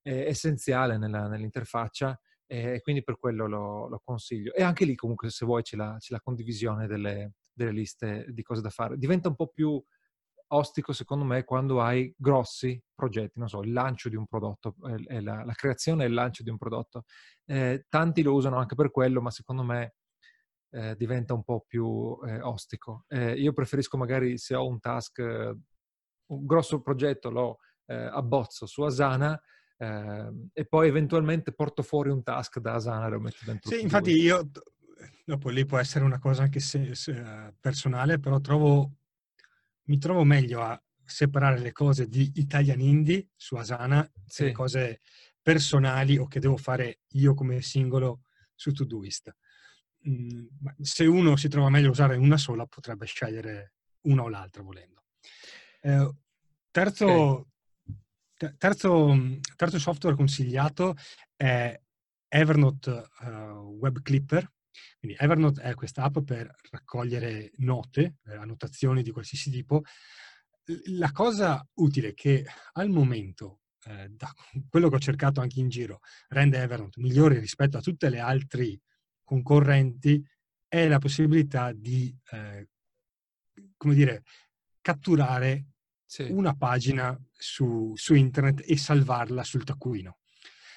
è 0.02 0.26
essenziale 0.26 0.98
nella, 0.98 1.28
nell'interfaccia 1.28 2.18
e 2.46 2.80
quindi 2.80 3.04
per 3.04 3.16
quello 3.16 3.46
lo, 3.46 3.86
lo, 3.86 4.00
consiglio. 4.04 4.52
E 4.52 4.64
anche 4.64 4.84
lì 4.84 4.96
comunque 4.96 5.30
se 5.30 5.46
vuoi 5.46 5.62
c'è 5.62 5.76
la, 5.76 5.94
c'è 6.00 6.12
la 6.12 6.20
condivisione 6.20 6.88
delle, 6.88 7.34
delle 7.52 7.70
liste 7.70 8.26
di 8.30 8.42
cose 8.42 8.60
da 8.60 8.70
fare. 8.70 8.96
Diventa 8.96 9.28
un 9.28 9.36
po' 9.36 9.46
più 9.46 9.80
ostico 10.52 10.92
secondo 10.92 11.24
me 11.24 11.44
quando 11.44 11.80
hai 11.80 12.12
grossi 12.16 12.80
progetti, 12.94 13.38
non 13.38 13.48
so, 13.48 13.62
il 13.62 13.72
lancio 13.72 14.08
di 14.08 14.16
un 14.16 14.26
prodotto, 14.26 14.74
eh, 15.08 15.20
la, 15.20 15.44
la, 15.44 15.52
creazione 15.52 16.04
e 16.04 16.06
il 16.08 16.14
lancio 16.14 16.42
di 16.42 16.50
un 16.50 16.56
prodotto. 16.56 17.04
Eh, 17.44 17.86
tanti 17.88 18.22
lo 18.22 18.34
usano 18.34 18.56
anche 18.56 18.74
per 18.74 18.90
quello, 18.90 19.20
ma 19.20 19.30
secondo 19.30 19.62
me 19.62 19.94
eh, 20.70 20.94
diventa 20.96 21.34
un 21.34 21.42
po' 21.42 21.64
più 21.66 22.18
eh, 22.26 22.40
ostico. 22.40 23.04
Eh, 23.08 23.32
io 23.32 23.52
preferisco 23.52 23.96
magari 23.96 24.38
se 24.38 24.54
ho 24.54 24.66
un 24.66 24.80
task, 24.80 25.18
un 25.18 26.46
grosso 26.46 26.80
progetto, 26.80 27.30
lo 27.30 27.58
eh, 27.86 27.94
abbozzo 27.94 28.66
su 28.66 28.82
Asana 28.82 29.40
ehm, 29.78 30.50
e 30.52 30.64
poi 30.64 30.88
eventualmente 30.88 31.52
porto 31.52 31.82
fuori 31.82 32.10
un 32.10 32.22
task 32.22 32.58
da 32.58 32.74
Asana 32.74 33.06
e 33.06 33.10
lo 33.10 33.20
metto 33.20 33.44
dentro. 33.44 33.70
Sì, 33.70 33.80
infatti 33.80 34.12
io 34.12 34.50
dopo 35.24 35.48
lì 35.48 35.64
può 35.64 35.78
essere 35.78 36.04
una 36.04 36.18
cosa 36.18 36.42
anche 36.42 36.60
se, 36.60 36.94
se, 36.94 37.54
personale, 37.60 38.18
però 38.18 38.40
trovo, 38.40 38.98
mi 39.90 39.98
trovo 39.98 40.22
meglio 40.22 40.62
a 40.62 40.80
separare 41.04 41.58
le 41.58 41.72
cose 41.72 42.06
di 42.06 42.30
Italian 42.36 42.80
Indie 42.80 43.30
su 43.34 43.56
Asana 43.56 44.08
sì. 44.24 44.42
e 44.42 44.44
le 44.46 44.52
cose 44.52 45.00
personali 45.42 46.16
o 46.16 46.28
che 46.28 46.38
devo 46.38 46.56
fare 46.56 47.00
io 47.14 47.34
come 47.34 47.60
singolo 47.60 48.22
su 48.54 48.72
Todoist. 48.72 49.34
Mm, 50.08 50.46
se 50.80 51.06
uno 51.06 51.34
si 51.34 51.48
trova 51.48 51.68
meglio 51.70 51.88
a 51.88 51.90
usare 51.90 52.16
una 52.16 52.36
sola, 52.36 52.66
potrebbe 52.66 53.04
scegliere 53.04 53.74
una 54.02 54.22
o 54.22 54.28
l'altra 54.28 54.62
volendo. 54.62 55.02
Eh, 55.82 56.14
terzo, 56.70 57.50
okay. 58.36 58.54
terzo, 58.56 59.40
terzo, 59.56 59.78
software 59.80 60.14
consigliato 60.14 60.94
è 61.34 61.78
Evernote 62.28 63.08
uh, 63.22 63.26
Web 63.80 64.02
Clipper. 64.02 64.48
Quindi 64.98 65.16
Evernote 65.18 65.62
è 65.62 65.74
questa 65.74 66.02
app 66.04 66.18
per 66.20 66.54
raccogliere 66.70 67.52
note, 67.56 68.16
eh, 68.24 68.34
annotazioni 68.34 69.02
di 69.02 69.10
qualsiasi 69.10 69.50
tipo. 69.50 69.82
La 70.96 71.10
cosa 71.12 71.66
utile 71.74 72.14
che 72.14 72.44
al 72.72 72.90
momento, 72.90 73.60
eh, 73.84 74.08
da 74.10 74.32
quello 74.68 74.88
che 74.88 74.96
ho 74.96 75.00
cercato 75.00 75.40
anche 75.40 75.60
in 75.60 75.68
giro, 75.68 76.00
rende 76.28 76.60
Evernote 76.60 77.00
migliore 77.00 77.38
rispetto 77.38 77.76
a 77.76 77.82
tutte 77.82 78.08
le 78.08 78.20
altre 78.20 78.80
concorrenti 79.24 80.22
è 80.66 80.86
la 80.86 80.98
possibilità 80.98 81.72
di, 81.72 82.16
eh, 82.30 82.68
come 83.76 83.94
dire, 83.94 84.22
catturare 84.80 85.66
sì. 86.04 86.28
una 86.30 86.54
pagina 86.54 87.18
su, 87.32 87.92
su, 87.96 88.14
internet 88.14 88.62
e 88.66 88.76
salvarla 88.76 89.44
sul 89.44 89.64
taccuino. 89.64 90.18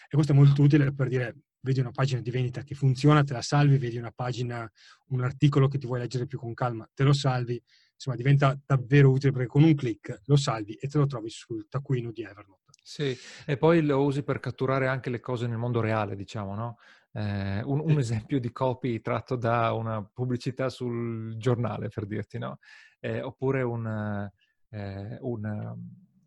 E 0.08 0.16
questo 0.16 0.32
è 0.32 0.36
molto 0.36 0.62
utile 0.62 0.94
per 0.94 1.08
dire, 1.08 1.36
vedi 1.64 1.80
una 1.80 1.92
pagina 1.92 2.22
di 2.22 2.30
vendita 2.30 2.62
che 2.64 2.76
funziona, 2.76 3.24
te 3.24 3.34
la 3.34 3.42
salvi, 3.42 3.78
vedi 3.78 3.98
una 3.98 4.12
pagina, 4.12 4.70
un 5.08 5.24
articolo 5.24 5.68
che 5.68 5.78
ti 5.78 5.88
vuoi 5.88 6.00
leggere 6.00 6.28
più 6.28 6.38
con 6.38 6.54
calma, 6.54 6.88
te 6.94 7.04
lo 7.04 7.14
salvi, 7.14 7.62
insomma 7.94 8.18
diventa 8.18 8.60
davvero 8.66 9.10
utile 9.10 9.32
perché 9.32 9.48
con 9.48 9.64
un 9.64 9.74
clic 9.74 10.22
lo 10.26 10.36
salvi 10.36 10.74
e 10.74 10.88
te 10.88 10.98
lo 10.98 11.06
trovi 11.06 11.30
sul 11.30 11.68
taccuino 11.70 12.12
di 12.12 12.22
Evernote. 12.22 12.62
Sì, 12.84 13.16
e 13.46 13.56
poi 13.56 13.82
lo 13.82 14.04
usi 14.04 14.24
per 14.24 14.42
catturare 14.42 14.88
anche 14.88 15.10
le 15.10 15.22
cose 15.22 15.48
nel 15.48 15.58
mondo 15.58 15.80
reale, 15.80 16.18
diciamo, 16.18 16.54
no? 16.54 16.78
Eh, 17.14 17.62
un, 17.64 17.80
un, 17.80 17.98
esempio 17.98 18.40
di 18.42 18.52
copy 18.52 19.00
tratto 19.00 19.38
da 19.38 19.72
una 19.72 20.04
pubblicità 20.04 20.68
sul 20.68 21.38
giornale, 21.38 21.88
per 21.88 22.06
dirti, 22.06 22.38
no? 22.40 22.58
Eh, 23.00 23.22
oppure 23.22 23.62
un, 23.62 24.30
eh, 24.70 25.18
un, 25.22 25.78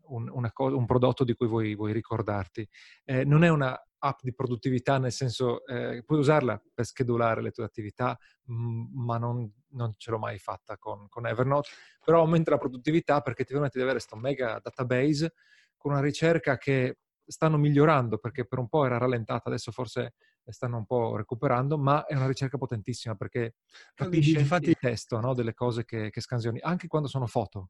un, 0.07 0.49
cosa, 0.51 0.75
un, 0.75 0.85
prodotto 0.87 1.23
di 1.23 1.35
cui 1.35 1.45
vuoi, 1.47 1.75
vuoi 1.75 1.93
ricordarti. 1.93 2.67
Eh, 3.03 3.23
non 3.23 3.43
è 3.43 3.49
una 3.49 3.79
app 3.99 4.19
di 4.21 4.33
produttività, 4.33 4.97
nel 4.97 5.11
senso 5.11 5.65
eh, 5.65 6.03
puoi 6.05 6.19
usarla 6.19 6.61
per 6.73 6.85
schedulare 6.85 7.41
le 7.41 7.51
tue 7.51 7.63
attività, 7.63 8.17
mh, 8.43 9.03
ma 9.05 9.17
non, 9.17 9.51
non, 9.69 9.93
ce 9.97 10.11
l'ho 10.11 10.19
mai 10.19 10.37
fatta 10.37 10.77
con, 10.77 11.07
con, 11.09 11.27
Evernote, 11.27 11.69
però 12.03 12.19
aumenta 12.19 12.51
la 12.51 12.57
produttività 12.57 13.21
perché 13.21 13.43
ti 13.43 13.53
permette 13.53 13.77
di 13.77 13.83
avere 13.83 13.97
questo 13.99 14.15
mega 14.15 14.59
database 14.61 15.33
con 15.75 15.91
una 15.91 16.01
ricerca 16.01 16.57
che 16.57 16.99
stanno 17.25 17.57
migliorando 17.57 18.17
perché 18.17 18.45
per 18.45 18.59
un 18.59 18.69
po' 18.69 18.85
era 18.85 18.97
rallentata, 18.97 19.49
adesso 19.49 19.71
forse 19.71 20.13
stanno 20.45 20.77
un 20.77 20.85
po' 20.85 21.15
recuperando, 21.17 21.77
ma 21.77 22.05
è 22.05 22.15
una 22.15 22.27
ricerca 22.27 22.57
potentissima 22.57 23.15
perché 23.15 23.55
capisce 23.93 24.39
Infatti... 24.39 24.69
il 24.69 24.77
testo 24.79 25.19
no? 25.19 25.33
delle 25.33 25.53
cose 25.53 25.83
che, 25.83 26.09
che 26.09 26.21
scansioni, 26.21 26.59
anche 26.61 26.87
quando 26.87 27.07
sono 27.07 27.27
foto. 27.27 27.69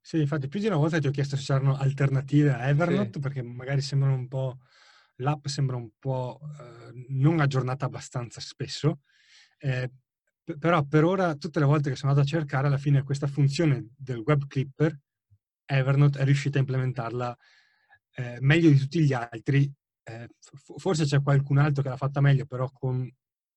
Sì, 0.00 0.18
infatti 0.18 0.48
più 0.48 0.58
di 0.58 0.66
una 0.66 0.76
volta 0.76 0.98
ti 0.98 1.06
ho 1.06 1.12
chiesto 1.12 1.36
se 1.36 1.44
c'erano 1.44 1.76
alternative 1.76 2.52
a 2.52 2.68
Evernote 2.68 3.10
sì. 3.14 3.20
perché 3.20 3.42
magari 3.42 3.80
sembrano 3.80 4.14
un 4.14 4.26
po', 4.26 4.58
l'app 5.22 5.46
sembra 5.46 5.76
un 5.76 5.90
po' 5.98 6.40
eh, 6.42 7.06
non 7.08 7.40
aggiornata 7.40 7.86
abbastanza 7.86 8.40
spesso, 8.40 9.00
eh, 9.58 9.90
p- 10.44 10.58
però 10.58 10.84
per 10.84 11.04
ora 11.04 11.34
tutte 11.36 11.58
le 11.58 11.64
volte 11.64 11.90
che 11.90 11.96
sono 11.96 12.12
andato 12.12 12.28
a 12.28 12.30
cercare 12.38 12.66
alla 12.66 12.78
fine 12.78 13.02
questa 13.02 13.26
funzione 13.26 13.88
del 13.96 14.18
web 14.18 14.46
clipper 14.46 14.98
Evernote 15.64 16.18
è 16.18 16.24
riuscita 16.24 16.58
a 16.58 16.60
implementarla 16.60 17.38
eh, 18.14 18.36
meglio 18.40 18.68
di 18.68 18.76
tutti 18.76 19.00
gli 19.00 19.12
altri 19.14 19.72
eh, 20.04 20.28
forse 20.76 21.04
c'è 21.04 21.22
qualcun 21.22 21.58
altro 21.58 21.82
che 21.82 21.88
l'ha 21.88 21.96
fatta 21.96 22.20
meglio, 22.20 22.46
però 22.46 22.70
con 22.70 23.10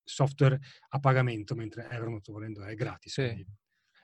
software 0.03 0.59
a 0.89 0.99
pagamento, 0.99 1.55
mentre 1.55 1.89
Evernote 1.89 2.31
volendo 2.31 2.63
è 2.63 2.75
gratis. 2.75 3.13
Sì. 3.13 3.45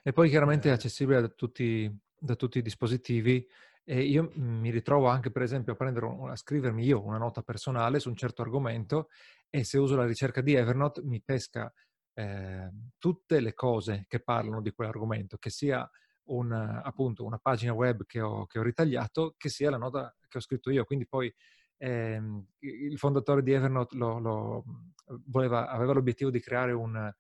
E 0.03 0.13
poi 0.13 0.29
chiaramente 0.29 0.67
è 0.67 0.71
eh. 0.71 0.75
accessibile 0.75 1.21
da 1.21 1.29
tutti, 1.29 1.91
da 2.17 2.35
tutti 2.35 2.57
i 2.57 2.63
dispositivi. 2.63 3.45
E 3.83 4.01
io 4.03 4.31
mi 4.35 4.69
ritrovo 4.69 5.07
anche, 5.07 5.31
per 5.31 5.41
esempio, 5.41 5.75
a, 5.77 6.05
un, 6.05 6.29
a 6.29 6.35
scrivermi 6.35 6.83
io 6.83 7.03
una 7.03 7.17
nota 7.17 7.41
personale 7.41 7.99
su 7.99 8.09
un 8.09 8.15
certo 8.15 8.41
argomento 8.41 9.09
e 9.49 9.63
se 9.63 9.77
uso 9.77 9.95
la 9.95 10.05
ricerca 10.05 10.41
di 10.41 10.53
Evernote 10.53 11.01
mi 11.03 11.21
pesca 11.21 11.71
eh, 12.13 12.69
tutte 12.97 13.39
le 13.39 13.53
cose 13.53 14.05
che 14.07 14.19
parlano 14.19 14.61
di 14.61 14.71
quell'argomento, 14.71 15.37
che 15.37 15.49
sia 15.49 15.89
un, 16.25 16.51
appunto 16.51 17.25
una 17.25 17.39
pagina 17.39 17.73
web 17.73 18.05
che 18.05 18.21
ho, 18.21 18.45
che 18.45 18.59
ho, 18.59 18.63
ritagliato, 18.63 19.33
che 19.37 19.49
sia 19.49 19.69
la 19.69 19.77
nota 19.77 20.15
che 20.27 20.37
ho 20.37 20.41
scritto 20.41 20.69
io. 20.69 20.85
Quindi 20.85 21.07
poi 21.07 21.33
ehm, 21.77 22.45
il 22.59 22.97
fondatore 22.97 23.41
di 23.41 23.51
Evernote 23.51 23.95
lo, 23.97 24.19
lo 24.19 24.63
voleva, 25.25 25.69
aveva 25.69 25.93
l'obiettivo 25.93 26.29
di 26.29 26.39
creare 26.39 26.71
un, 26.71 27.11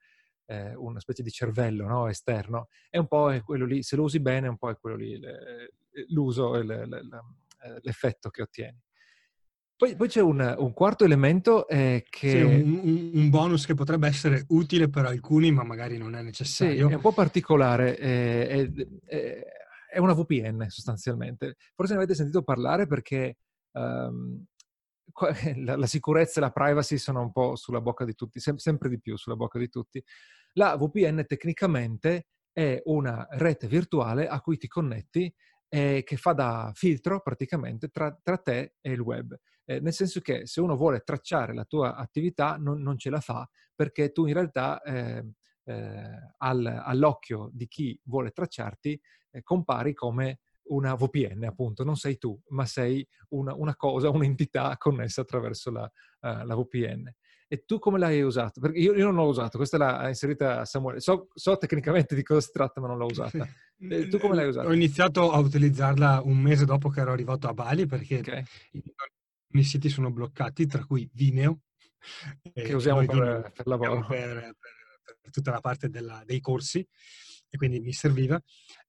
eh, 0.45 0.75
una 0.75 0.99
specie 0.99 1.23
di 1.23 1.31
cervello 1.31 1.87
no? 1.87 2.07
esterno. 2.07 2.67
È 2.89 2.97
un 2.97 3.07
po' 3.07 3.33
quello 3.43 3.65
lì, 3.65 3.81
se 3.83 3.95
lo 3.95 4.03
usi 4.03 4.19
bene, 4.19 4.47
è 4.47 4.49
un 4.49 4.57
po' 4.57 4.73
quello 4.75 4.95
lì 4.95 5.19
l'uso 6.09 6.55
e 6.55 6.61
eh, 6.61 7.79
l'effetto 7.81 8.29
che 8.29 8.41
ottieni. 8.41 8.79
Poi, 9.81 9.95
poi, 9.95 10.07
c'è 10.07 10.21
un, 10.21 10.55
un, 10.59 10.73
quarto 10.73 11.05
elemento 11.05 11.67
eh, 11.67 12.05
che... 12.07 12.29
Sì, 12.29 12.41
un, 12.41 13.11
un, 13.15 13.29
bonus 13.31 13.65
che 13.65 13.73
potrebbe 13.73 14.07
essere 14.07 14.45
utile 14.49 14.89
per 14.89 15.05
alcuni, 15.05 15.51
ma 15.51 15.63
magari 15.63 15.97
non 15.97 16.15
è 16.15 16.21
necessario. 16.21 16.87
Sì, 16.87 16.93
è 16.93 16.95
un 16.95 17.01
po' 17.01 17.13
particolare. 17.13 17.97
Eh, 17.97 18.47
è, 18.47 18.71
è, 19.05 19.43
è, 19.93 19.97
una 19.97 20.13
VPN 20.13 20.67
sostanzialmente. 20.69 21.55
Forse 21.73 21.93
ne 21.93 21.97
avete 21.97 22.13
sentito 22.13 22.43
parlare 22.43 22.85
perché 22.85 23.37
um, 23.71 24.45
la, 25.65 25.75
la, 25.75 25.87
sicurezza 25.87 26.39
e 26.39 26.43
la 26.43 26.51
privacy 26.51 26.99
sono 26.99 27.21
un 27.21 27.31
po' 27.31 27.55
sulla 27.55 27.81
bocca 27.81 28.05
di 28.05 28.13
tutti, 28.13 28.39
sem- 28.39 28.57
sempre 28.57 28.87
di 28.87 28.99
più 28.99 29.17
sulla 29.17 29.35
bocca 29.35 29.57
di 29.57 29.69
tutti. 29.69 30.03
La 30.53 30.75
VPN 30.75 31.25
tecnicamente 31.25 32.27
è 32.51 32.81
una 32.85 33.25
rete 33.31 33.67
virtuale 33.67 34.27
a 34.27 34.41
cui 34.41 34.57
ti 34.57 34.67
connetti 34.67 35.33
eh, 35.73 36.03
che 36.03 36.17
fa 36.17 36.33
da 36.33 36.71
filtro 36.75 37.21
praticamente 37.21 37.87
tra, 37.87 38.13
tra 38.21 38.37
te 38.37 38.75
e 38.81 38.91
il 38.91 38.99
web. 38.99 39.37
Eh, 39.63 39.79
nel 39.79 39.93
senso 39.93 40.19
che 40.19 40.45
se 40.45 40.59
uno 40.59 40.75
vuole 40.75 40.99
tracciare 40.99 41.53
la 41.53 41.63
tua 41.63 41.95
attività 41.95 42.57
non, 42.57 42.81
non 42.81 42.97
ce 42.97 43.09
la 43.09 43.21
fa 43.21 43.49
perché 43.73 44.11
tu 44.11 44.25
in 44.25 44.33
realtà 44.33 44.81
eh, 44.81 45.25
eh 45.63 46.33
al, 46.37 46.65
all'occhio 46.65 47.49
di 47.53 47.67
chi 47.67 47.97
vuole 48.03 48.31
tracciarti 48.31 48.99
eh, 49.31 49.43
compari 49.43 49.93
come 49.93 50.41
una 50.63 50.95
VPN, 50.95 51.43
appunto, 51.45 51.83
non 51.83 51.95
sei 51.95 52.17
tu, 52.17 52.39
ma 52.49 52.65
sei 52.65 53.05
una, 53.29 53.53
una 53.55 53.75
cosa, 53.75 54.09
un'entità 54.09 54.75
connessa 54.77 55.21
attraverso 55.21 55.71
la, 55.71 55.83
uh, 55.83 56.45
la, 56.45 56.55
VPN. 56.55 57.13
E 57.51 57.65
tu 57.65 57.79
come 57.79 57.99
l'hai 57.99 58.21
usato? 58.21 58.61
Perché 58.61 58.79
io, 58.79 58.93
io 58.93 59.03
non 59.03 59.15
l'ho 59.15 59.27
usato, 59.27 59.57
questa 59.57 59.77
l'ha 59.77 60.07
inserita 60.07 60.63
Samuele. 60.63 61.01
So, 61.01 61.27
so, 61.33 61.57
tecnicamente 61.57 62.15
di 62.15 62.23
cosa 62.23 62.39
si 62.39 62.51
tratta, 62.53 62.79
ma 62.79 62.87
non 62.87 62.97
l'ho 62.97 63.07
usata. 63.07 63.47
E 63.81 64.07
tu 64.09 64.19
come 64.19 64.35
l'hai 64.35 64.47
usata? 64.47 64.67
Ho 64.67 64.73
iniziato 64.73 65.31
a 65.31 65.39
utilizzarla 65.39 66.21
un 66.23 66.37
mese 66.37 66.65
dopo 66.65 66.89
che 66.89 66.99
ero 66.99 67.13
arrivato 67.13 67.47
a 67.47 67.53
Bali 67.55 67.87
perché 67.87 68.19
okay. 68.19 68.43
i 68.73 68.83
miei 69.47 69.65
siti 69.65 69.89
sono 69.89 70.11
bloccati, 70.11 70.67
tra 70.67 70.85
cui 70.85 71.09
Vimeo. 71.11 71.61
Che 72.53 72.73
usiamo 72.73 73.03
per, 73.03 73.51
per 73.55 73.65
lavoro. 73.65 74.05
Per, 74.05 74.27
per, 74.27 74.55
per, 75.19 75.31
tutta 75.31 75.49
la 75.49 75.61
parte 75.61 75.89
della, 75.89 76.21
dei 76.27 76.39
corsi 76.39 76.87
e 77.49 77.57
quindi 77.57 77.79
mi 77.79 77.91
serviva. 77.91 78.39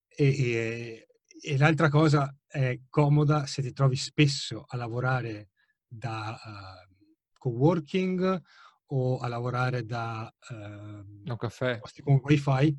E, 0.07 0.27
e 0.27 1.07
e 1.45 1.59
l'altra 1.59 1.89
cosa 1.89 2.33
è 2.47 2.79
comoda 2.89 3.47
se 3.47 3.63
ti 3.63 3.73
trovi 3.73 3.97
spesso 3.97 4.65
a 4.69 4.77
lavorare 4.77 5.49
da 5.85 6.39
uh, 6.41 6.92
coworking 7.43 8.41
o 8.87 9.19
a 9.19 9.27
lavorare 9.27 9.85
da 9.85 10.33
un 10.51 11.37
caffè 11.37 11.81
con 12.03 12.21
wifi. 12.23 12.77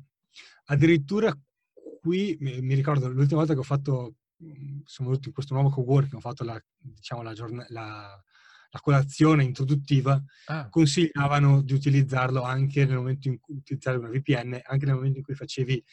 Addirittura 0.66 1.36
qui 2.00 2.36
mi, 2.40 2.62
mi, 2.62 2.74
ricordo 2.74 3.08
l'ultima 3.08 3.40
volta 3.40 3.52
che 3.52 3.58
ho 3.58 3.64
fatto, 3.64 4.14
mm, 4.42 4.80
sono 4.84 5.08
venuto 5.10 5.28
in 5.28 5.34
questo 5.34 5.52
nuovo 5.54 5.68
coworking, 5.68 6.14
ho 6.14 6.20
fatto 6.20 6.44
la, 6.44 6.58
diciamo, 6.78 7.22
la, 7.22 7.34
giorn- 7.34 7.66
la, 7.68 8.22
la 8.70 8.80
colazione 8.80 9.44
introduttiva, 9.44 10.22
ah. 10.46 10.68
consigliavano 10.70 11.60
di 11.62 11.74
utilizzarlo 11.74 12.42
anche 12.42 12.86
nel 12.86 12.96
momento 12.96 13.28
in 13.28 13.38
cui 13.38 13.56
utilizzare 13.56 13.98
una 13.98 14.08
VPN, 14.08 14.60
anche 14.64 14.86
nel 14.86 14.94
momento 14.94 15.18
in 15.18 15.24
cui 15.24 15.34
facevi 15.34 15.84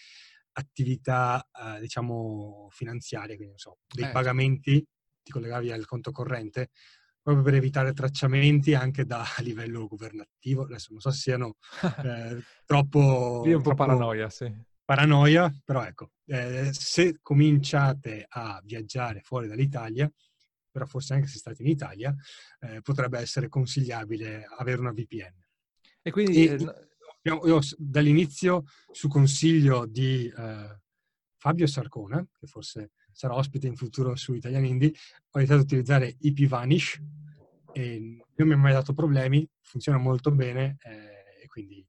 attività, 0.54 1.46
eh, 1.52 1.82
diciamo, 1.82 2.68
finanziarie, 2.72 3.36
quindi 3.36 3.48
non 3.48 3.58
so, 3.58 3.80
dei 3.94 4.06
eh. 4.06 4.12
pagamenti, 4.12 4.86
ti 5.24 5.32
collegavi 5.32 5.72
al 5.72 5.86
conto 5.86 6.12
corrente, 6.12 6.70
proprio 7.22 7.44
per 7.44 7.54
evitare 7.54 7.94
tracciamenti 7.94 8.74
anche 8.74 9.06
da 9.06 9.24
livello 9.40 9.88
governativo. 9.88 10.64
Adesso 10.64 10.88
non 10.92 11.02
so 11.02 11.12
se 11.12 11.20
siano 11.20 11.56
eh, 12.04 12.42
troppo... 12.66 13.44
Lì 13.46 13.54
un 13.54 13.62
po' 13.62 13.76
paranoia, 13.76 14.30
sì. 14.30 14.52
Paranoia, 14.84 15.54
però 15.64 15.86
ecco, 15.86 16.12
eh, 16.26 16.70
se 16.74 17.20
cominciate 17.22 18.26
a 18.28 18.60
viaggiare 18.64 19.22
fuori 19.22 19.48
dall'Italia, 19.48 20.12
però 20.70 20.86
forse 20.86 21.14
anche 21.14 21.28
se 21.28 21.38
state 21.38 21.62
in 21.62 21.70
Italia, 21.70 22.14
eh, 22.60 22.82
potrebbe 22.82 23.20
essere 23.20 23.48
consigliabile 23.48 24.46
avere 24.58 24.80
una 24.80 24.92
VPN. 24.92 25.44
E 26.02 26.12
quindi... 26.12 26.48
E, 26.48 26.54
eh, 26.54 26.90
Io 27.24 27.60
dall'inizio, 27.78 28.64
su 28.92 29.08
consiglio 29.08 29.86
di 29.86 30.26
eh, 30.36 30.80
Fabio 31.38 31.68
Sarcona, 31.68 32.26
che 32.34 32.48
forse 32.48 32.92
sarà 33.14 33.36
ospite 33.36 33.68
in 33.68 33.76
futuro 33.76 34.16
su 34.16 34.34
Italian 34.34 34.66
Indie, 34.66 34.94
ho 35.32 35.38
iniziato 35.38 35.62
ad 35.62 35.68
utilizzare 35.68 36.16
IP 36.20 36.48
Vanish 36.48 37.02
e 37.74 38.26
non 38.36 38.48
mi 38.48 38.54
ha 38.54 38.58
mai 38.58 38.74
dato 38.74 38.94
problemi, 38.94 39.48
funziona 39.62 39.98
molto 39.98 40.32
bene 40.32 40.78
eh, 40.84 41.44
e 41.44 41.48
quindi 41.48 41.86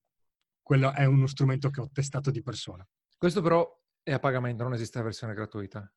quello 0.63 0.93
è 0.93 1.05
uno 1.05 1.27
strumento 1.27 1.71
che 1.71 1.81
ho 1.81 1.91
testato 1.93 2.31
di 2.31 2.43
persona. 2.43 2.87
Questo 3.19 3.43
però 3.43 3.67
è 4.03 4.13
a 4.13 4.19
pagamento, 4.19 4.63
non 4.63 4.75
esiste 4.75 4.99
la 4.99 5.05
versione 5.05 5.35
gratuita. 5.35 5.91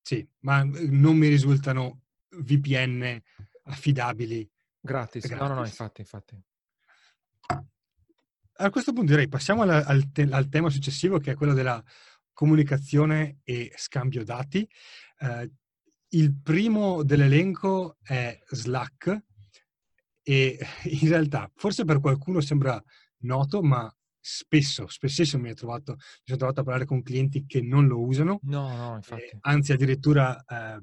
Sì, 0.00 0.26
ma 0.40 0.64
non 0.64 1.16
mi 1.16 1.28
risultano 1.28 2.02
VPN 2.28 3.20
affidabili. 3.64 4.50
Gratis. 4.80 5.26
gratis. 5.26 5.40
No, 5.40 5.48
no, 5.48 5.60
no, 5.60 5.66
infatti, 5.66 6.00
infatti. 6.00 6.42
A 8.54 8.70
questo 8.70 8.92
punto 8.92 9.10
direi 9.12 9.28
passiamo 9.28 9.62
al, 9.62 9.70
al, 9.70 10.12
te, 10.12 10.22
al 10.30 10.48
tema 10.48 10.70
successivo 10.70 11.18
che 11.18 11.32
è 11.32 11.34
quello 11.34 11.54
della 11.54 11.82
comunicazione 12.32 13.38
e 13.44 13.72
scambio 13.76 14.24
dati. 14.24 14.68
Eh, 15.18 15.50
il 16.10 16.34
primo 16.42 17.02
dell'elenco 17.02 17.96
è 18.02 18.38
Slack 18.50 19.24
e 20.22 20.58
in 21.00 21.08
realtà 21.08 21.50
forse 21.54 21.84
per 21.84 22.00
qualcuno 22.00 22.40
sembra 22.40 22.82
noto, 23.18 23.62
ma 23.62 23.94
spesso, 24.18 24.86
spessissimo 24.86 25.42
mi, 25.42 25.48
mi 25.48 25.56
sono 25.56 25.76
trovato 26.24 26.60
a 26.60 26.64
parlare 26.64 26.84
con 26.84 27.02
clienti 27.02 27.44
che 27.46 27.60
non 27.60 27.86
lo 27.86 28.00
usano. 28.00 28.40
No, 28.42 28.74
no, 28.76 28.94
infatti. 28.96 29.22
Eh, 29.22 29.38
anzi, 29.40 29.72
addirittura 29.72 30.42
eh, 30.44 30.82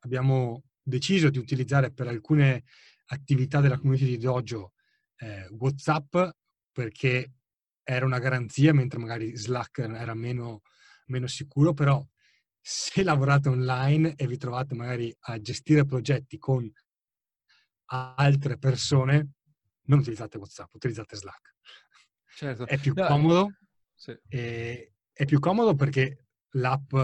abbiamo 0.00 0.62
deciso 0.82 1.30
di 1.30 1.38
utilizzare 1.38 1.90
per 1.90 2.06
alcune 2.06 2.64
attività 3.06 3.60
della 3.60 3.78
community 3.78 4.06
di 4.06 4.18
Dojo 4.18 4.72
eh, 5.16 5.48
WhatsApp 5.50 6.16
perché 6.72 7.32
era 7.82 8.04
una 8.04 8.18
garanzia, 8.18 8.72
mentre 8.72 8.98
magari 8.98 9.36
Slack 9.36 9.78
era 9.78 10.14
meno, 10.14 10.62
meno 11.06 11.26
sicuro, 11.26 11.72
però 11.72 12.04
se 12.60 13.02
lavorate 13.02 13.48
online 13.48 14.14
e 14.16 14.26
vi 14.26 14.36
trovate 14.36 14.74
magari 14.74 15.14
a 15.20 15.40
gestire 15.40 15.84
progetti 15.84 16.38
con 16.38 16.70
altre 17.86 18.58
persone, 18.58 19.34
non 19.82 20.00
utilizzate 20.00 20.38
WhatsApp, 20.38 20.74
utilizzate 20.74 21.16
Slack. 21.16 21.54
Certo. 22.36 22.66
È 22.66 22.78
più 22.78 22.92
no, 22.94 23.06
comodo. 23.06 23.50
Sì. 23.94 24.14
è 24.28 25.24
più 25.24 25.38
comodo 25.38 25.74
perché 25.74 26.26
l'app, 26.50 26.94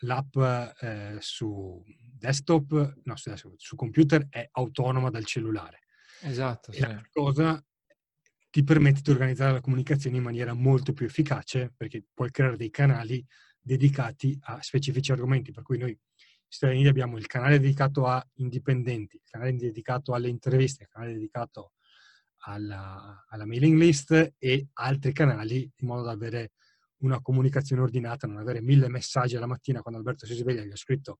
l'app 0.00 0.36
eh, 0.80 1.16
su 1.18 1.82
desktop, 1.96 3.00
no, 3.04 3.16
su, 3.16 3.30
desktop, 3.30 3.54
su 3.56 3.74
computer 3.74 4.26
è 4.28 4.48
autonoma 4.52 5.10
dal 5.10 5.24
cellulare. 5.24 5.80
Esatto. 6.20 6.70
E 6.72 6.76
sì. 6.76 7.08
cosa 7.10 7.62
ti 8.54 8.62
permette 8.62 9.00
di 9.02 9.10
organizzare 9.10 9.50
la 9.50 9.60
comunicazione 9.60 10.18
in 10.18 10.22
maniera 10.22 10.52
molto 10.52 10.92
più 10.92 11.06
efficace 11.06 11.74
perché 11.76 12.04
puoi 12.14 12.30
creare 12.30 12.56
dei 12.56 12.70
canali 12.70 13.26
dedicati 13.60 14.38
a 14.42 14.62
specifici 14.62 15.10
argomenti. 15.10 15.50
Per 15.50 15.64
cui 15.64 15.76
noi 15.76 15.98
in 16.60 16.86
abbiamo 16.86 17.16
il 17.16 17.26
canale 17.26 17.58
dedicato 17.58 18.06
a 18.06 18.24
indipendenti, 18.34 19.16
il 19.16 19.28
canale 19.28 19.56
dedicato 19.56 20.14
alle 20.14 20.28
interviste, 20.28 20.84
il 20.84 20.88
canale 20.88 21.14
dedicato 21.14 21.72
alla, 22.44 23.24
alla, 23.28 23.44
mailing 23.44 23.76
list 23.76 24.34
e 24.38 24.68
altri 24.74 25.12
canali 25.12 25.68
in 25.78 25.88
modo 25.88 26.02
da 26.02 26.12
avere 26.12 26.52
una 26.98 27.20
comunicazione 27.20 27.82
ordinata, 27.82 28.28
non 28.28 28.36
avere 28.36 28.62
mille 28.62 28.88
messaggi 28.88 29.34
alla 29.34 29.46
mattina 29.46 29.80
quando 29.80 29.98
Alberto 29.98 30.26
si 30.26 30.34
sveglia 30.34 30.62
e 30.62 30.68
gli 30.68 30.70
ho 30.70 30.76
scritto 30.76 31.18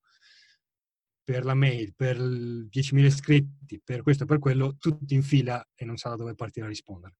per 1.25 1.45
la 1.45 1.55
mail, 1.55 1.97
per 1.97 2.17
10.000 2.17 2.99
iscritti, 3.05 3.81
per 3.83 4.03
questo 4.03 4.25
per 4.25 4.39
quello, 4.39 4.77
tutti 4.79 5.15
in 5.15 5.25
fila 5.25 5.69
e 5.75 5.85
non 5.85 5.97
sa 5.97 6.11
da 6.11 6.17
dove 6.17 6.37
partire 6.37 6.67
a 6.67 6.69
rispondere. 6.69 7.17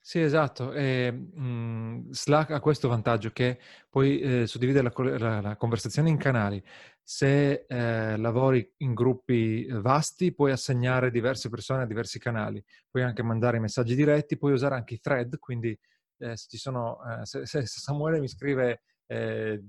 Sì, 0.00 0.20
esatto. 0.20 0.72
E, 0.72 1.10
mh, 1.10 2.10
Slack 2.10 2.50
ha 2.50 2.60
questo 2.60 2.88
vantaggio 2.88 3.30
che 3.30 3.58
puoi 3.88 4.20
eh, 4.20 4.46
suddividere 4.46 4.92
la, 4.94 5.18
la, 5.18 5.40
la, 5.40 5.56
conversazione 5.56 6.10
in 6.10 6.18
canali. 6.18 6.62
Se 7.02 7.64
eh, 7.66 8.16
lavori 8.16 8.70
in 8.78 8.94
gruppi 8.94 9.66
vasti, 9.70 10.34
puoi 10.34 10.52
assegnare 10.52 11.10
diverse 11.10 11.48
persone 11.48 11.82
a 11.82 11.86
diversi 11.86 12.18
canali. 12.18 12.62
Puoi 12.90 13.02
anche 13.02 13.22
mandare 13.22 13.58
messaggi 13.58 13.94
diretti, 13.94 14.36
puoi 14.38 14.52
usare 14.52 14.74
anche 14.74 14.94
i 14.94 15.00
thread, 15.00 15.38
quindi 15.38 15.78
eh, 16.18 16.36
se, 16.36 16.56
sono, 16.58 16.98
eh, 17.04 17.24
se, 17.24 17.46
se, 17.46 17.66
Samuele 17.66 18.20
mi 18.20 18.28
scrive 18.28 18.82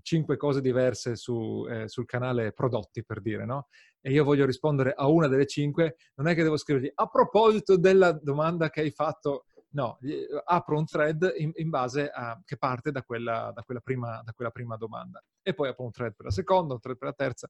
cinque 0.02 0.38
cose 0.38 0.62
diverse 0.62 1.18
su, 1.18 1.68
sul 1.86 2.06
canale 2.06 2.54
prodotti, 2.54 3.04
per 3.04 3.22
dire, 3.22 3.46
no? 3.46 3.68
E 4.00 4.12
io 4.12 4.24
voglio 4.24 4.46
rispondere 4.46 4.94
a 4.96 5.08
una 5.08 5.28
delle 5.28 5.46
cinque, 5.46 5.98
non 6.16 6.28
è 6.28 6.36
che 6.36 6.42
devo 6.42 6.58
scrivergli 6.58 6.92
a 6.94 7.08
proposito 7.08 7.78
della 7.78 8.12
domanda 8.12 8.70
che 8.70 8.80
hai 8.80 8.92
fatto 8.92 9.48
No, 9.76 9.98
apro 10.46 10.78
un 10.78 10.86
thread 10.86 11.34
in, 11.38 11.52
in 11.56 11.70
base 11.70 12.10
a, 12.10 12.42
che 12.46 12.56
parte 12.56 12.92
da 12.92 13.04
quella, 13.04 13.52
da, 13.54 13.62
quella 13.64 13.82
prima, 13.82 14.22
da 14.24 14.32
quella, 14.32 14.50
prima, 14.50 14.78
domanda. 14.78 15.22
E 15.42 15.54
poi 15.54 15.68
apro 15.68 15.84
un 15.84 15.92
thread 15.92 16.16
per 16.16 16.28
la 16.28 16.32
seconda, 16.32 16.74
un 16.74 16.80
thread 16.80 16.98
per 16.98 17.10
la 17.10 17.14
terza. 17.14 17.50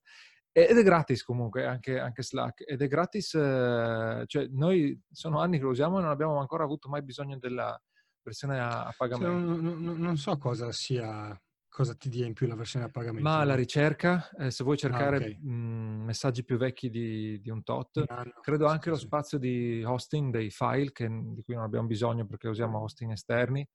Ed 0.52 0.76
è 0.76 0.84
gratis 0.84 1.24
comunque 1.24 1.66
anche, 1.68 2.00
anche 2.00 2.24
Slack. 2.24 2.64
Ed 2.66 2.82
è 2.82 2.88
gratis, 2.88 3.36
eh, 3.36 4.24
cioè 4.26 4.48
noi 4.50 5.00
sono 5.12 5.40
anni 5.40 5.58
che 5.58 5.66
lo 5.66 5.70
usiamo 5.70 6.00
e 6.00 6.02
non 6.02 6.10
abbiamo 6.10 6.40
ancora 6.40 6.64
avuto 6.64 6.90
mai 6.90 7.04
bisogno 7.04 7.38
della 7.38 7.80
versione 8.24 8.60
a, 8.60 8.86
a 8.86 8.94
pagamento. 8.98 9.32
Cioè, 9.32 9.62
non, 9.62 9.84
non, 9.84 10.00
non 10.00 10.18
so 10.18 10.36
cosa 10.40 10.72
sia 10.72 11.40
cosa 11.76 11.94
ti 11.94 12.08
dia 12.08 12.26
in 12.26 12.32
più 12.32 12.48
la 12.48 12.56
versione 12.56 12.86
a 12.86 12.90
pagamento? 12.90 13.28
Ma 13.28 13.44
la 13.44 13.54
ricerca, 13.54 14.30
eh, 14.38 14.50
se 14.50 14.64
vuoi 14.64 14.78
cercare 14.78 15.18
ah, 15.18 15.20
okay. 15.20 15.38
mh, 15.42 16.04
messaggi 16.06 16.46
più 16.46 16.56
vecchi 16.56 16.90
di, 16.90 17.42
di 17.42 17.50
un 17.50 17.64
tot, 17.64 18.06
no, 18.08 18.16
no, 18.16 18.40
credo 18.40 18.68
anche 18.68 18.86
sì, 18.86 18.90
lo 18.92 18.96
spazio 18.96 19.38
di 19.38 19.84
hosting 19.84 20.32
dei 20.32 20.50
file, 20.52 20.94
che, 20.94 21.10
di 21.10 21.42
cui 21.44 21.54
non 21.54 21.64
abbiamo 21.64 21.86
bisogno 21.86 22.26
perché 22.26 22.48
usiamo 22.48 22.80
hosting 22.80 23.12
esterni, 23.12 23.68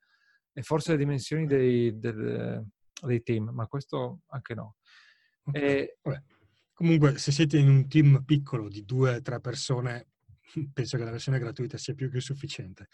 e 0.53 0.63
forse 0.63 0.93
le 0.93 0.97
dimensioni 0.97 1.47
dei, 1.47 1.99
del, 1.99 2.67
dei 3.03 3.23
team, 3.23 3.51
ma 3.51 3.67
questo 3.67 4.21
anche 4.29 4.55
no. 4.55 4.77
Okay. 5.43 5.63
E, 5.63 5.99
Comunque, 6.73 7.19
se 7.19 7.31
siete 7.31 7.59
in 7.59 7.69
un 7.69 7.87
team 7.87 8.23
piccolo 8.25 8.67
di 8.71 8.87
due 8.87 9.17
o 9.17 9.21
tre 9.21 9.39
persone, 9.39 10.13
penso 10.73 10.97
che 10.97 11.05
la 11.05 11.11
versione 11.11 11.39
gratuita 11.39 11.77
sia 11.77 11.93
più 11.93 12.11
che 12.11 12.21
sufficiente. 12.21 12.89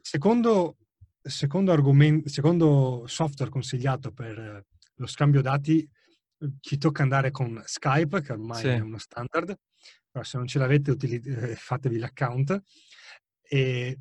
Secondo 0.00 0.78
secondo, 1.24 1.72
argomento, 1.72 2.28
secondo 2.28 3.04
software 3.06 3.50
consigliato 3.50 4.12
per 4.12 4.66
lo 4.96 5.06
scambio 5.06 5.40
dati, 5.40 5.88
ci 6.60 6.78
tocca 6.78 7.02
andare 7.02 7.30
con 7.30 7.62
Skype, 7.64 8.20
che 8.20 8.32
ormai 8.32 8.60
sì. 8.60 8.66
è 8.68 8.80
uno 8.80 8.98
standard, 8.98 9.58
però 10.10 10.24
se 10.24 10.36
non 10.36 10.46
ce 10.46 10.58
l'avete 10.58 10.90
utili- 10.90 11.20
eh, 11.20 11.56
fatevi 11.56 11.98
l'account. 11.98 12.62
E 13.42 13.98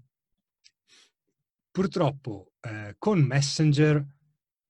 purtroppo 1.72 2.54
eh, 2.60 2.96
con 2.98 3.20
Messenger 3.22 4.06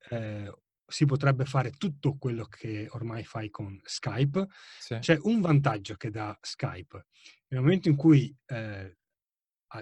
eh, 0.10 0.54
si 0.86 1.06
potrebbe 1.06 1.46
fare 1.46 1.72
tutto 1.72 2.18
quello 2.18 2.46
che 2.46 2.88
ormai 2.92 3.24
fai 3.24 3.50
con 3.50 3.80
Skype. 3.84 4.48
Sì. 4.80 5.00
C'è 5.00 5.18
un 5.24 5.42
vantaggio 5.42 5.96
che 5.96 6.12
dà 6.12 6.38
Skype. 6.40 7.06
Nel 7.48 7.62
momento 7.62 7.90
in 7.90 7.96
cui 7.96 8.36
eh, 8.46 8.98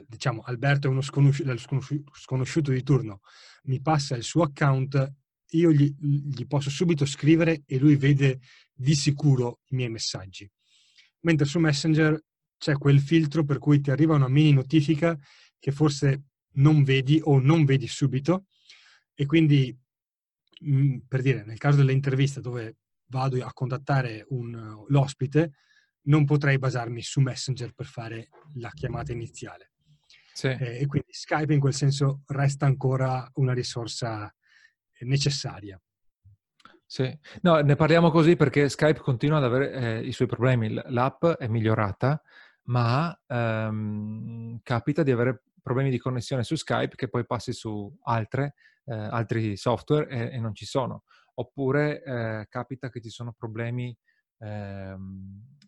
diciamo, 0.06 0.42
Alberto 0.42 0.88
è 0.88 0.90
uno 0.90 1.02
sconosciuto, 1.02 1.56
sconosciuto, 2.14 2.72
di 2.72 2.84
turno, 2.84 3.22
mi 3.64 3.82
passa 3.82 4.16
il 4.16 4.24
suo 4.24 4.44
account, 4.44 5.14
io 5.52 5.72
gli, 5.72 5.94
gli, 6.00 6.46
posso 6.48 6.70
subito 6.70 7.06
scrivere 7.06 7.64
e 7.66 7.78
lui 7.78 7.96
vede 7.96 8.40
di 8.74 8.96
sicuro 8.96 9.60
i 9.70 9.76
miei 9.76 9.90
messaggi. 9.90 10.50
Mentre 11.22 11.46
su 11.46 11.60
Messenger 11.60 12.20
c'è 12.58 12.78
quel 12.78 13.00
filtro 13.00 13.44
per 13.44 13.58
cui 13.58 13.82
ti 13.82 13.92
arriva 13.92 14.16
una 14.16 14.30
mini 14.30 14.54
notifica 14.54 15.18
che 15.60 15.72
forse 15.72 16.24
non 16.54 16.84
vedi 16.84 17.20
o 17.24 17.40
non 17.40 17.66
vedi 17.66 17.88
subito 17.88 18.46
e 19.14 19.26
quindi, 19.26 19.78
mm, 20.66 21.00
per 21.08 21.22
dire, 21.22 21.44
nel 21.44 21.58
caso 21.58 21.78
delle 21.78 21.92
interviste 21.92 22.40
dove 22.40 22.78
vado 23.08 23.44
a 23.44 23.52
contattare 23.52 24.26
un, 24.30 24.86
l'ospite, 24.88 25.54
non 26.04 26.26
potrei 26.26 26.58
basarmi 26.58 27.02
su 27.02 27.20
Messenger 27.20 27.74
per 27.74 27.86
fare 27.86 28.30
la 28.56 28.72
chiamata 28.72 29.12
iniziale. 29.12 29.71
Sì. 30.42 30.48
Eh, 30.48 30.80
e 30.80 30.86
quindi 30.88 31.14
Skype 31.14 31.54
in 31.54 31.60
quel 31.60 31.76
senso 31.76 32.24
resta 32.26 32.66
ancora 32.66 33.30
una 33.36 33.54
risorsa 33.54 34.34
necessaria. 35.02 35.80
Sì, 36.84 37.16
no, 37.42 37.60
ne 37.60 37.76
parliamo 37.76 38.10
così 38.10 38.36
perché 38.36 38.68
Skype 38.68 39.02
continua 39.02 39.38
ad 39.38 39.44
avere 39.44 39.72
eh, 39.72 40.00
i 40.00 40.12
suoi 40.12 40.28
problemi. 40.28 40.74
L'app 40.88 41.24
è 41.26 41.48
migliorata, 41.48 42.20
ma 42.64 43.16
ehm, 43.28 44.62
capita 44.64 45.04
di 45.04 45.12
avere 45.12 45.44
problemi 45.62 45.92
di 45.92 46.00
connessione 46.00 46.44
su 46.44 46.56
Skype 46.56 46.96
che 46.96 47.08
poi 47.08 47.24
passi 47.24 47.54
su 47.54 47.96
altre, 48.06 48.56
eh, 48.86 48.96
altri 48.96 49.56
software 49.58 50.10
e, 50.10 50.38
e, 50.38 50.40
non 50.40 50.56
ci 50.56 50.66
sono. 50.66 51.04
Oppure 51.36 52.02
eh, 52.04 52.48
capita 52.50 52.90
che 52.90 53.00
ci 53.00 53.10
sono 53.10 53.32
problemi 53.38 53.96
ehm, 54.40 55.60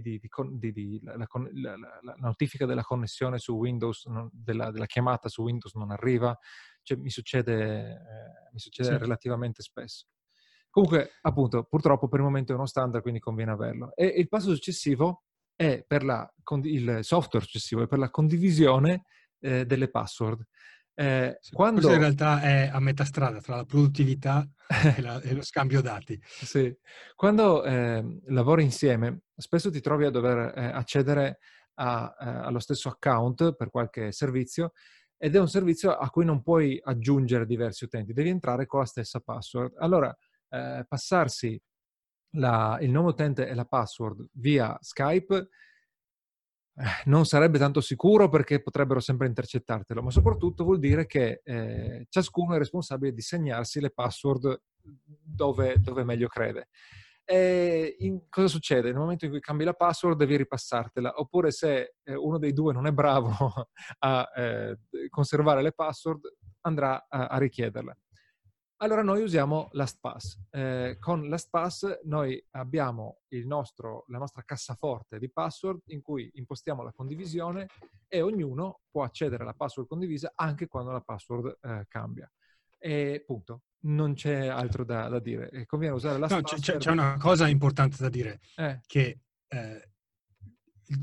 di, 0.00 0.18
di, 0.18 0.72
di, 0.72 1.00
la, 1.02 1.16
la, 1.16 1.76
la, 2.00 2.14
notifica 2.18 2.64
della 2.64 2.82
connessione 2.82 3.38
su 3.38 3.54
Windows, 3.54 4.06
non, 4.06 4.30
della, 4.32 4.70
della, 4.70 4.86
chiamata 4.86 5.28
su 5.28 5.42
Windows 5.42 5.74
non 5.74 5.90
arriva, 5.90 6.36
cioè, 6.82 6.96
mi 6.96 7.10
succede, 7.10 7.90
eh, 7.90 8.50
mi 8.52 8.58
succede 8.58 8.90
sì. 8.90 8.96
relativamente 8.96 9.62
spesso. 9.62 10.06
Comunque, 10.70 11.10
appunto, 11.22 11.64
purtroppo 11.64 12.08
per 12.08 12.20
il 12.20 12.24
momento 12.26 12.52
è 12.52 12.54
uno 12.54 12.66
standard, 12.66 13.02
quindi 13.02 13.20
conviene 13.20 13.50
averlo. 13.50 13.94
E 13.96 14.06
il 14.06 14.28
passo 14.28 14.54
successivo 14.54 15.24
è 15.56 15.84
per 15.86 16.04
la, 16.04 16.32
il 16.62 17.00
software 17.02 17.44
successivo 17.44 17.82
è 17.82 17.86
per 17.86 17.98
la 17.98 18.08
condivisione 18.08 19.04
eh, 19.40 19.66
delle 19.66 19.90
password. 19.90 20.42
Eh, 20.94 21.38
quando... 21.52 21.80
Questo 21.80 21.94
in 21.94 22.00
realtà 22.00 22.40
è 22.40 22.70
a 22.72 22.80
metà 22.80 23.04
strada 23.04 23.40
tra 23.40 23.56
la 23.56 23.64
produttività 23.64 24.46
e, 24.96 25.00
la, 25.00 25.20
e, 25.20 25.34
lo 25.34 25.42
scambio 25.42 25.80
dati. 25.80 26.20
Sì. 26.22 26.74
Quando 27.14 27.64
eh, 27.64 28.20
lavori 28.26 28.62
insieme, 28.62 29.22
spesso 29.36 29.70
ti 29.70 29.80
trovi 29.80 30.04
a 30.04 30.10
dover 30.10 30.52
eh, 30.56 30.64
accedere 30.64 31.38
a, 31.74 32.14
eh, 32.18 32.28
allo 32.28 32.58
stesso 32.58 32.88
account 32.88 33.54
per 33.54 33.70
qualche 33.70 34.12
servizio 34.12 34.72
ed 35.16 35.36
è 35.36 35.38
un 35.38 35.48
servizio 35.48 35.96
a 35.96 36.08
cui 36.08 36.24
non 36.24 36.42
puoi 36.42 36.80
aggiungere 36.82 37.44
diversi 37.44 37.84
utenti, 37.84 38.14
devi 38.14 38.30
entrare 38.30 38.66
con 38.66 38.80
la 38.80 38.86
stessa 38.86 39.20
password. 39.20 39.74
Allora, 39.76 40.14
eh, 40.48 40.84
passarsi 40.88 41.60
la, 42.36 42.78
il 42.80 42.90
nome 42.90 43.08
utente 43.08 43.46
e 43.46 43.54
la 43.54 43.66
password 43.66 44.28
via 44.32 44.76
Skype 44.80 45.48
non 47.04 47.26
sarebbe 47.26 47.58
tanto 47.58 47.80
sicuro 47.80 48.28
perché 48.28 48.62
potrebbero 48.62 49.00
sempre 49.00 49.26
intercettartelo, 49.26 50.02
ma 50.02 50.10
soprattutto 50.10 50.64
vuol 50.64 50.78
dire 50.78 51.06
che 51.06 51.40
eh, 51.44 52.06
ciascuno 52.08 52.54
è 52.54 52.58
responsabile 52.58 53.12
di 53.12 53.20
segnarsi 53.20 53.80
le 53.80 53.90
password 53.90 54.60
dove, 54.80 55.76
dove 55.78 56.04
meglio 56.04 56.28
crede. 56.28 56.68
E 57.24 57.96
in, 58.00 58.28
cosa 58.28 58.48
succede? 58.48 58.88
Nel 58.90 58.98
momento 58.98 59.24
in 59.24 59.30
cui 59.30 59.40
cambi 59.40 59.64
la 59.64 59.74
password 59.74 60.16
devi 60.16 60.36
ripassartela, 60.36 61.12
oppure 61.16 61.52
se 61.52 61.94
eh, 62.02 62.14
uno 62.14 62.38
dei 62.38 62.52
due 62.52 62.72
non 62.72 62.86
è 62.86 62.92
bravo 62.92 63.36
a 64.00 64.28
eh, 64.34 64.78
conservare 65.08 65.62
le 65.62 65.72
password, 65.72 66.22
andrà 66.62 67.06
a, 67.08 67.26
a 67.26 67.38
richiederle. 67.38 67.98
Allora 68.82 69.02
noi 69.02 69.22
usiamo 69.22 69.68
LastPass. 69.72 70.38
Eh, 70.50 70.96
con 70.98 71.28
LastPass 71.28 72.00
noi 72.04 72.42
abbiamo 72.52 73.20
nostro, 73.44 74.04
la 74.08 74.16
nostra 74.16 74.42
cassaforte 74.42 75.18
di 75.18 75.30
password 75.30 75.82
in 75.88 76.00
cui 76.00 76.30
impostiamo 76.34 76.82
la 76.82 76.92
condivisione 76.92 77.66
e 78.08 78.22
ognuno 78.22 78.80
può 78.90 79.02
accedere 79.02 79.42
alla 79.42 79.52
password 79.52 79.86
condivisa 79.86 80.32
anche 80.34 80.66
quando 80.66 80.92
la 80.92 81.02
password 81.02 81.58
eh, 81.60 81.84
cambia. 81.88 82.30
E 82.78 83.22
punto. 83.26 83.64
Non 83.82 84.14
c'è 84.14 84.46
altro 84.46 84.84
da, 84.84 85.08
da 85.08 85.20
dire. 85.20 85.50
E 85.50 85.66
conviene 85.66 85.94
usare 85.94 86.18
LastPass. 86.18 86.52
No, 86.52 86.58
c'è, 86.58 86.76
c'è, 86.78 86.90
una 86.90 87.18
cosa 87.18 87.48
importante 87.48 87.98
da 88.00 88.08
dire, 88.08 88.40
eh. 88.56 88.80
che 88.86 89.20
eh, 89.46 89.90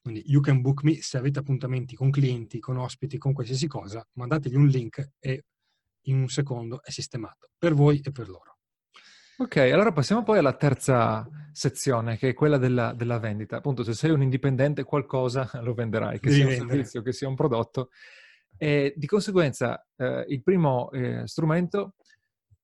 Quindi 0.00 0.22
you 0.26 0.40
can 0.40 0.60
book 0.60 0.82
me 0.84 1.02
se 1.02 1.18
avete 1.18 1.40
appuntamenti 1.40 1.94
con 1.94 2.10
clienti, 2.10 2.60
con 2.60 2.76
ospiti, 2.78 3.18
con 3.18 3.32
qualsiasi 3.32 3.66
cosa, 3.66 4.06
mandategli 4.14 4.54
un 4.54 4.68
link 4.68 5.10
e 5.18 5.44
in 6.08 6.20
un 6.20 6.28
secondo 6.28 6.82
è 6.82 6.90
sistemato, 6.90 7.50
per 7.58 7.74
voi 7.74 8.00
e 8.02 8.10
per 8.10 8.28
loro. 8.28 8.56
Ok, 9.40 9.56
allora 9.56 9.92
passiamo 9.92 10.24
poi 10.24 10.38
alla 10.38 10.56
terza 10.56 11.28
sezione, 11.52 12.16
che 12.16 12.30
è 12.30 12.34
quella 12.34 12.58
della, 12.58 12.92
della 12.92 13.20
vendita. 13.20 13.58
Appunto, 13.58 13.84
se 13.84 13.94
sei 13.94 14.10
un 14.10 14.22
indipendente, 14.22 14.82
qualcosa 14.82 15.48
lo 15.62 15.74
venderai, 15.74 16.18
che 16.18 16.28
Devi 16.28 16.34
sia 16.34 16.44
un 16.44 16.50
vendere. 16.50 16.68
servizio, 16.72 17.02
che 17.02 17.12
sia 17.12 17.28
un 17.28 17.36
prodotto. 17.36 17.90
E 18.56 18.92
di 18.96 19.06
conseguenza, 19.06 19.86
eh, 19.96 20.24
il 20.26 20.42
primo 20.42 20.90
eh, 20.90 21.22
strumento, 21.26 21.94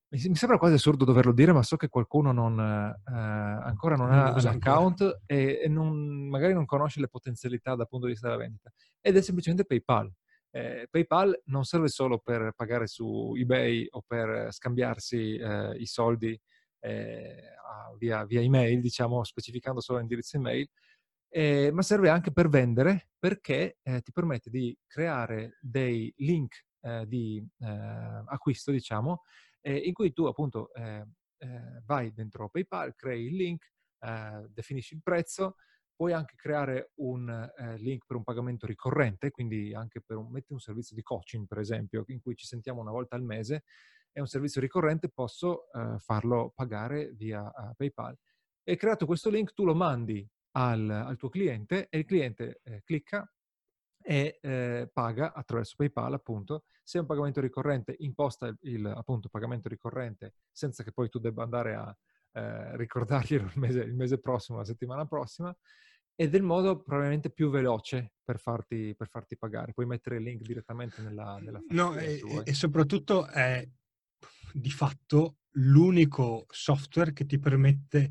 mi, 0.09 0.35
sembra 0.35 0.59
quasi 0.59 0.75
assurdo 0.75 1.05
doverlo 1.05 1.33
dire, 1.33 1.53
ma 1.53 1.63
so 1.63 1.77
che 1.77 1.89
qualcuno 1.89 2.33
non, 2.33 2.59
eh, 2.59 3.13
ancora 3.13 3.95
non, 3.95 4.09
non 4.09 4.19
ha 4.19 4.33
un 4.33 4.47
account 4.47 5.23
e, 5.27 5.61
e 5.63 5.69
non, 5.69 6.29
magari 6.29 6.55
non 6.55 6.65
conosce 6.65 6.99
le 6.99 7.09
potenzialità 7.09 7.77
dal 7.77 7.89
punto 7.89 8.07
di 8.07 8.13
vista 8.13 8.27
della 8.27 8.41
vendita. 8.41 8.73
Ed 9.01 9.17
è 9.17 9.21
semplicemente 9.21 9.65
PayPal. 9.65 10.13
Eh, 10.57 10.87
PayPal 10.89 11.43
non 11.47 11.65
serve 11.65 11.89
solo 11.89 12.21
per 12.21 12.53
pagare 12.55 12.87
su 12.87 13.35
eBay 13.35 13.89
o 13.91 14.05
per 14.07 14.53
scambiarsi 14.53 15.35
eh, 15.35 15.75
i 15.79 15.85
soldi 15.85 16.41
eh, 16.79 17.43
via, 17.99 18.25
via, 18.25 18.41
email, 18.41 18.81
diciamo, 18.81 19.25
specificando 19.25 19.81
solo 19.81 19.99
l'indirizzo 19.99 20.37
email, 20.37 20.69
eh, 21.29 21.73
ma 21.73 21.83
serve 21.83 22.09
anche 22.09 22.31
per 22.31 22.49
vendere 22.49 23.09
perché 23.19 23.79
eh, 23.83 24.01
ti 24.03 24.13
permette 24.13 24.49
di 24.49 24.79
creare 24.87 25.59
dei 25.61 26.15
link 26.19 26.65
eh, 26.83 27.05
di 27.05 27.45
acquisto, 28.27 28.71
diciamo, 28.71 29.23
in 29.63 29.93
cui 29.93 30.13
tu 30.13 30.27
appunto 30.27 30.71
vai 31.85 32.13
dentro 32.13 32.49
PayPal, 32.51 32.95
crei 32.95 33.27
il 33.27 33.35
link, 33.35 33.73
definisci 34.51 34.95
il 34.95 35.01
prezzo, 35.03 35.57
Puoi 35.97 36.13
anche 36.13 36.35
creare 36.37 36.91
un 36.97 37.29
eh, 37.29 37.77
link 37.79 38.05
per 38.07 38.17
un 38.17 38.25
pagamento 38.25 38.67
ricorrente, 38.67 39.31
quindi 39.31 39.73
anche 39.75 40.01
per 40.01 40.17
un, 40.17 40.31
metti 40.31 40.53
un 40.53 40.59
servizio 40.59 40.97
di 40.97 41.03
coaching, 41.03 41.47
per 41.47 41.59
esempio, 41.59 42.05
in 42.09 42.21
cui 42.21 42.35
ci 42.35 42.47
sentiamo 42.47 42.81
una 42.81 42.91
volta 42.91 43.15
al 43.17 43.23
mese, 43.23 43.65
è 44.11 44.21
un 44.21 44.27
servizio 44.27 44.61
ricorrente, 44.61 45.09
posso 45.09 45.73
eh, 45.73 45.99
farlo 45.99 46.53
pagare 46.55 47.13
via 47.15 47.43
uh, 47.43 47.75
PayPal. 47.77 48.17
E 48.63 48.77
creato 48.77 49.07
questo 49.07 49.29
link, 49.29 49.53
tu 49.53 49.65
lo 49.65 49.75
mandi 49.75 50.27
al, 50.53 50.89
al 50.89 51.17
tuo 51.17 51.29
cliente 51.29 51.89
e 51.89 51.99
il 51.99 52.05
cliente 52.05 52.61
eh, 52.63 52.83
clicca 52.85 53.29
e 54.01 54.39
eh, 54.41 54.91
paga 54.93 55.33
attraverso 55.33 55.75
PayPal, 55.77 56.13
appunto. 56.13 56.65
Se 56.83 56.99
è 56.99 57.01
un 57.01 57.07
pagamento 57.07 57.41
ricorrente, 57.41 57.95
imposta 57.99 58.55
il 58.63 58.87
appunto, 58.87 59.29
pagamento 59.29 59.69
ricorrente 59.69 60.35
senza 60.53 60.83
che 60.83 60.93
poi 60.93 61.09
tu 61.09 61.19
debba 61.19 61.43
andare 61.43 61.75
a 61.75 61.97
eh, 62.35 62.77
ricordarglielo 62.77 63.45
il 63.45 63.59
mese, 63.59 63.81
il 63.81 63.95
mese, 63.95 64.19
prossimo, 64.19 64.59
la 64.59 64.65
settimana 64.65 65.07
prossima, 65.07 65.55
ed 66.17 66.35
è 66.35 66.37
il 66.37 66.43
modo 66.43 66.83
probabilmente 66.83 67.31
più 67.31 67.49
veloce 67.49 68.15
per 68.25 68.39
farti, 68.39 68.95
per 68.97 69.09
farti 69.09 69.37
pagare. 69.37 69.73
Puoi 69.73 69.87
mettere 69.87 70.17
il 70.17 70.25
link 70.25 70.43
direttamente 70.43 71.01
nella, 71.03 71.39
nella 71.41 71.61
No, 71.69 71.97
e, 71.97 72.21
e, 72.45 72.55
soprattutto 72.55 73.27
è 73.27 73.67
di 74.53 74.71
fatto 74.71 75.39
l'unico 75.57 76.47
software 76.51 77.13
che 77.13 77.25
ti 77.25 77.39
permette, 77.39 78.11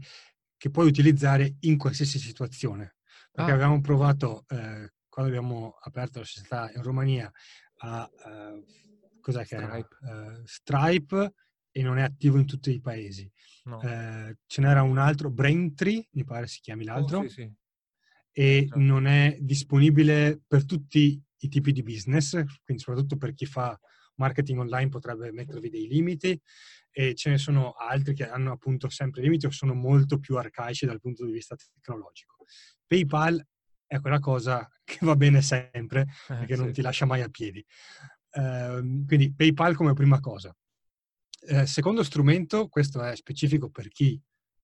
che 0.58 0.70
puoi 0.70 0.88
utilizzare 0.88 1.56
in 1.62 1.78
qualsiasi 1.78 2.18
situazione. 2.18 2.96
Perché 3.32 3.52
ah. 3.52 3.56
abbiamo 3.56 3.82
provato, 3.82 4.46
eh, 4.48 4.94
quando 5.10 5.32
abbiamo 5.32 5.76
aperto 5.82 6.20
la 6.20 6.26
società 6.26 6.72
in 6.74 6.82
Romania, 6.82 7.32
a... 7.80 8.10
Uh, 8.26 8.64
cos'è 9.20 9.44
Stripe. 9.46 9.88
che 9.98 10.06
era? 10.06 10.38
Uh, 10.38 10.42
Stripe 10.46 11.34
e 11.76 11.82
non 11.82 11.98
è 11.98 12.04
attivo 12.04 12.38
in 12.38 12.46
tutti 12.46 12.72
i 12.72 12.80
paesi. 12.80 13.30
No. 13.64 13.82
Eh, 13.82 14.38
ce 14.46 14.62
n'era 14.62 14.84
un 14.84 14.98
altro, 14.98 15.32
Braintree, 15.32 16.08
mi 16.12 16.24
pare 16.24 16.48
si 16.48 16.62
chiami 16.62 16.86
l'altro, 16.86 17.20
oh, 17.20 17.28
sì, 17.28 17.30
sì. 17.30 17.54
e 18.32 18.58
esatto. 18.58 18.80
non 18.80 19.08
è 19.08 19.38
disponibile 19.42 20.40
per 20.48 20.66
tutti 20.66 21.22
i 21.38 21.48
tipi 21.50 21.72
di 21.72 21.82
business, 21.82 22.32
quindi 22.64 22.84
soprattutto 22.84 23.18
per 23.18 23.34
chi 23.34 23.46
fa 23.46 23.78
marketing 24.16 24.60
online 24.60 24.90
potrebbe 24.90 25.32
mettervi 25.32 25.70
dei 25.70 25.88
limiti 25.88 26.40
e 26.92 27.16
ce 27.16 27.32
ne 27.32 27.40
sono 27.40 27.72
altri 27.72 28.14
che 28.14 28.30
hanno 28.30 28.52
appunto 28.52 28.88
sempre 28.88 29.24
limiti 29.24 29.48
o 29.48 29.52
sono 29.52 29.74
molto 29.74 30.20
più 30.20 30.38
arcaici 30.38 30.86
dal 30.86 31.00
punto 31.00 31.26
di 31.26 31.32
vista 31.32 31.56
tecnologico. 31.56 32.46
PayPal 32.86 33.44
è 33.88 34.00
quella 34.00 34.20
cosa 34.20 34.70
che 34.86 35.00
va 35.02 35.16
bene 35.16 35.42
sempre 35.42 36.02
eh, 36.02 36.36
perché 36.36 36.56
sì. 36.56 36.62
non 36.62 36.72
ti 36.72 36.82
lascia 36.82 37.06
mai 37.06 37.22
a 37.22 37.30
piedi. 37.30 37.66
Uh, 38.36 39.06
quindi 39.06 39.34
PayPal 39.34 39.76
come 39.76 39.94
prima 39.94 40.20
cosa. 40.20 40.56
Eh, 41.46 41.66
secondo 41.66 42.04
strumento, 42.04 42.70
questo 42.70 43.04
è 43.04 43.16
specifico 43.16 43.70
per 43.70 43.90
chi 43.90 44.22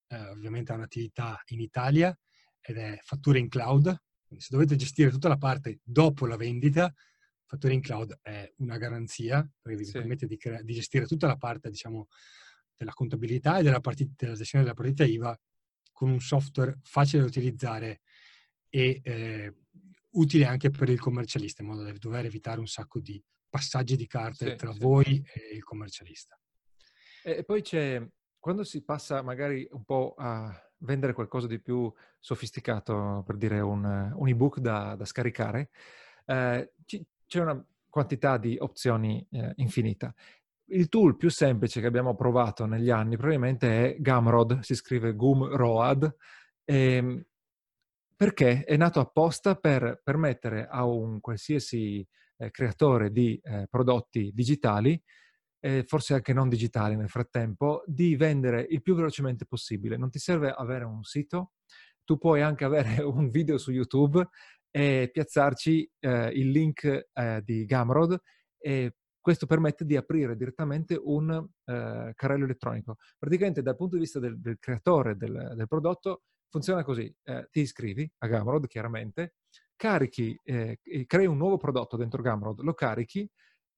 eh, 0.08 0.30
ovviamente 0.30 0.72
ha 0.72 0.76
un'attività 0.76 1.42
in 1.48 1.60
Italia 1.60 2.18
ed 2.62 2.78
è 2.78 3.00
fatture 3.04 3.40
in 3.40 3.50
cloud. 3.50 3.84
Quindi 4.26 4.44
se 4.44 4.50
dovete 4.52 4.76
gestire 4.76 5.10
tutta 5.10 5.28
la 5.28 5.38
parte 5.38 5.80
dopo 5.84 6.26
la 6.26 6.38
vendita, 6.38 6.94
fatture 7.46 7.74
in 7.74 7.82
cloud 7.82 8.20
è 8.22 8.54
una 8.58 8.78
garanzia 8.78 9.48
perché 9.62 9.78
vi 9.78 9.86
sì. 9.86 9.92
permette 9.94 10.28
di, 10.28 10.38
crea- 10.38 10.62
di, 10.62 10.74
gestire 10.74 11.06
tutta 11.06 11.28
la 11.28 11.36
parte, 11.36 11.70
diciamo, 11.70 12.08
della 12.78 12.94
contabilità 12.94 13.58
e 13.60 13.64
della, 13.64 13.80
partita, 13.82 14.14
della 14.16 14.36
gestione 14.36 14.64
della 14.64 14.76
partita 14.76 15.04
IVA 15.04 15.38
con 15.92 16.10
un 16.10 16.22
software 16.22 16.80
facile 16.84 17.24
da 17.24 17.28
utilizzare 17.28 18.02
e 18.70 19.02
eh, 19.04 19.54
utile 20.12 20.46
anche 20.46 20.70
per 20.70 20.90
il 20.90 21.00
commercialista, 21.00 21.62
in 21.62 21.70
modo 21.70 21.84
da 21.84 21.92
dover 21.92 22.26
evitare 22.26 22.60
un 22.60 22.68
sacco 22.68 23.00
di 23.00 23.22
passaggi 23.50 23.96
di 23.96 24.08
carte 24.08 24.52
sì, 24.52 24.56
tra 24.56 24.72
sì. 24.72 24.80
voi 24.80 25.22
e 25.34 25.56
il 25.56 25.64
commercialista. 25.64 26.40
E 27.24 27.44
poi 27.44 27.62
c'è, 27.62 28.02
quando 28.40 28.64
si 28.64 28.84
passa 28.84 29.22
magari 29.22 29.68
un 29.72 29.84
po' 29.84 30.16
a 30.18 30.54
vendere 30.80 31.14
qualcosa 31.14 31.48
di 31.48 31.60
più 31.60 31.92
sofisticato, 32.20 33.24
per 33.26 33.36
dire 33.36 33.60
un, 33.60 34.12
un 34.16 34.28
ebook 34.28 34.60
da, 34.60 34.96
da 34.96 35.06
scaricare, 35.06 35.70
eh, 36.26 36.74
c'è 37.26 37.42
una 37.42 37.64
quantità 37.90 38.38
di 38.38 38.56
opzioni 38.60 39.26
eh, 39.32 39.54
infinita. 39.56 40.14
Il 40.72 40.88
tool 40.88 41.18
più 41.18 41.30
semplice 41.30 41.82
che 41.82 41.88
abbiamo 41.88 42.16
provato 42.16 42.66
negli 42.66 42.92
anni 42.92 43.18
probabilmente 43.18 43.96
è 43.96 43.98
Gumroad, 44.00 44.60
si 44.60 44.76
scrive 44.76 45.14
Gumroad, 45.14 46.16
ehm, 46.64 47.24
perché 48.16 48.64
è 48.64 48.78
nato 48.78 49.00
apposta 49.00 49.56
per 49.56 50.02
permettere 50.04 50.68
a 50.68 50.86
un 50.86 51.20
qualsiasi 51.20 52.06
eh, 52.38 52.52
creatore 52.52 53.12
di 53.12 53.40
eh, 53.44 53.66
prodotti 53.70 54.32
digitali 54.34 55.02
eh, 55.60 55.84
forse 55.86 56.14
anche 56.14 56.34
non 56.34 56.50
digitali 56.50 56.96
nel 56.96 57.10
frattempo, 57.10 57.84
di 57.86 58.16
vendere 58.16 58.66
il 58.70 58.82
più 58.82 58.96
velocemente 58.96 59.46
possibile. 59.46 59.98
Non 59.98 60.10
ti 60.10 60.20
serve 60.20 60.52
avere 60.52 60.86
un 60.86 61.04
sito, 61.04 61.52
tu 62.04 62.18
puoi 62.18 62.42
anche 62.42 62.66
avere 62.66 63.02
un 63.04 63.30
video 63.30 63.58
su 63.58 63.72
YouTube 63.72 64.28
e 64.72 65.10
piazzarci 65.12 65.92
eh, 66.00 66.28
il 66.30 66.52
link 66.52 67.10
eh, 67.12 67.42
di 67.44 67.66
Gamrod 67.66 68.20
e 68.58 68.96
questo 69.20 69.46
permette 69.46 69.86
di 69.86 69.96
aprire 69.96 70.36
direttamente 70.36 71.00
un 71.00 71.30
eh, 71.66 72.14
carrello 72.16 72.46
elettronico. 72.46 72.98
Praticamente 73.18 73.62
dal 73.62 73.76
punto 73.76 73.96
di 73.96 74.02
vista 74.02 74.20
del, 74.20 74.40
del 74.40 74.58
creatore 74.60 75.16
del, 75.18 75.54
del, 75.56 75.68
prodotto 75.68 76.24
funziona 76.50 76.84
così, 76.84 77.14
eh, 77.24 77.48
ti 77.52 77.62
iscrivi 77.62 78.10
a 78.20 78.28
Gamrod 78.28 78.68
chiaramente, 78.68 79.36
carichi, 79.76 80.36
eh, 80.44 80.80
crei 81.06 81.28
un 81.28 81.38
nuovo 81.38 81.58
prodotto 81.58 81.96
dentro 81.96 82.22
Gamrod, 82.22 82.62
lo 82.62 82.74
carichi, 82.74 83.30